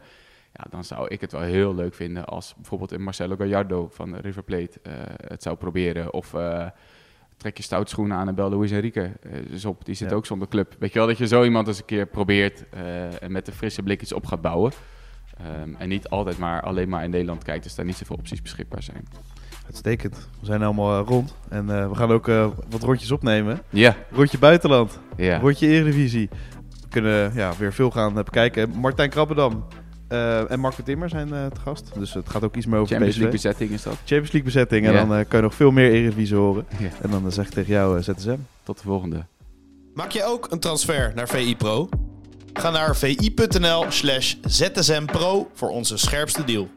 Ja, 0.53 0.65
dan 0.69 0.83
zou 0.83 1.07
ik 1.07 1.21
het 1.21 1.31
wel 1.31 1.41
heel 1.41 1.75
leuk 1.75 1.93
vinden 1.93 2.25
als 2.25 2.53
bijvoorbeeld 2.55 2.91
een 2.91 3.01
Marcelo 3.03 3.35
Gallardo 3.35 3.87
van 3.91 4.15
River 4.15 4.43
Plate 4.43 4.79
eh, 4.83 4.93
het 5.27 5.43
zou 5.43 5.57
proberen. 5.57 6.13
Of 6.13 6.33
eh, 6.33 6.67
trek 7.37 7.57
je 7.57 7.63
stout 7.63 7.89
schoenen 7.89 8.17
aan 8.17 8.27
en 8.27 8.35
bel 8.35 8.49
Luis 8.49 8.71
Enrique 8.71 9.11
eh, 9.21 9.31
dus 9.49 9.65
op. 9.65 9.85
Die 9.85 9.95
zit 9.95 10.09
Ja. 10.09 10.15
ook 10.15 10.25
zonder 10.25 10.47
club. 10.47 10.75
Weet 10.79 10.93
je 10.93 10.99
wel, 10.99 11.07
dat 11.07 11.17
je 11.17 11.27
zo 11.27 11.43
iemand 11.43 11.67
eens 11.67 11.79
een 11.79 11.85
keer 11.85 12.05
probeert 12.05 12.69
en 13.19 13.31
met 13.31 13.47
een 13.47 13.53
frisse 13.53 13.83
blik 13.83 14.01
iets 14.01 14.13
op 14.13 14.25
gaat 14.25 14.41
bouwen. 14.41 14.71
Ehm, 15.37 15.73
en 15.77 15.89
niet 15.89 16.09
altijd 16.09 16.37
maar 16.37 16.61
alleen 16.61 16.89
maar 16.89 17.03
in 17.03 17.09
Nederland 17.09 17.43
kijkt, 17.43 17.63
dus 17.63 17.75
daar 17.75 17.85
niet 17.85 17.95
zoveel 17.95 18.15
opties 18.15 18.41
beschikbaar 18.41 18.83
zijn. 18.83 19.07
Uitstekend. 19.69 20.15
We 20.39 20.45
zijn 20.45 20.61
helemaal 20.61 20.99
eh, 20.99 21.07
rond. 21.07 21.35
En 21.49 21.69
eh, 21.69 21.89
we 21.89 21.95
gaan 21.95 22.11
ook 22.11 22.27
eh, 22.27 22.47
wat 22.69 22.83
rondjes 22.83 23.11
opnemen. 23.11 23.61
Ja, 23.69 23.95
Rondje 24.11 24.37
buitenland. 24.37 24.99
ja. 25.17 25.37
Rondje 25.39 25.67
Eredivisie. 25.67 26.29
We 26.81 26.87
kunnen 26.89 27.31
ja, 27.35 27.53
weer 27.57 27.73
veel 27.73 27.91
gaan 27.91 28.13
bekijken. 28.13 28.69
Martijn 28.69 29.09
Krabbedam 29.09 29.65
eh, 30.09 30.51
en 30.51 30.59
Marco 30.59 30.83
Timmer 30.83 31.09
zijn 31.09 31.33
eh 31.33 31.45
te 31.45 31.59
gast. 31.61 31.91
Dus 31.93 32.13
het 32.13 32.29
gaat 32.29 32.43
ook 32.43 32.55
iets 32.55 32.65
meer 32.65 32.79
over 32.79 32.87
Champions 32.89 33.15
PSV. 33.15 33.21
League 33.21 33.41
bezetting 33.41 33.71
is 33.71 33.83
dat. 33.83 33.93
Champions 33.93 34.31
League 34.31 34.43
bezetting. 34.43 34.85
En 34.87 34.93
dan 34.93 35.15
eh, 35.15 35.25
kan 35.27 35.37
je 35.39 35.45
nog 35.45 35.55
veel 35.55 35.71
meer 35.71 35.91
Eredivisie 35.91 36.35
horen. 36.35 36.65
Ja. 36.79 36.89
En 37.01 37.09
dan 37.09 37.31
zeg 37.31 37.45
ik 37.45 37.51
tegen 37.53 37.73
jou, 37.73 37.97
eh, 37.97 38.03
ZSM. 38.03 38.35
Tot 38.63 38.77
de 38.77 38.83
volgende. 38.83 39.25
Maak 39.93 40.11
je 40.11 40.23
ook 40.23 40.51
een 40.51 40.59
transfer 40.59 41.11
naar 41.15 41.27
VI 41.27 41.55
Pro? 41.55 41.89
Ga 42.53 42.69
naar 42.69 42.95
vi.nl 42.95 43.85
slash 43.89 44.35
zsmpro 44.41 45.49
voor 45.53 45.69
onze 45.69 45.97
scherpste 45.97 46.43
deal. 46.43 46.67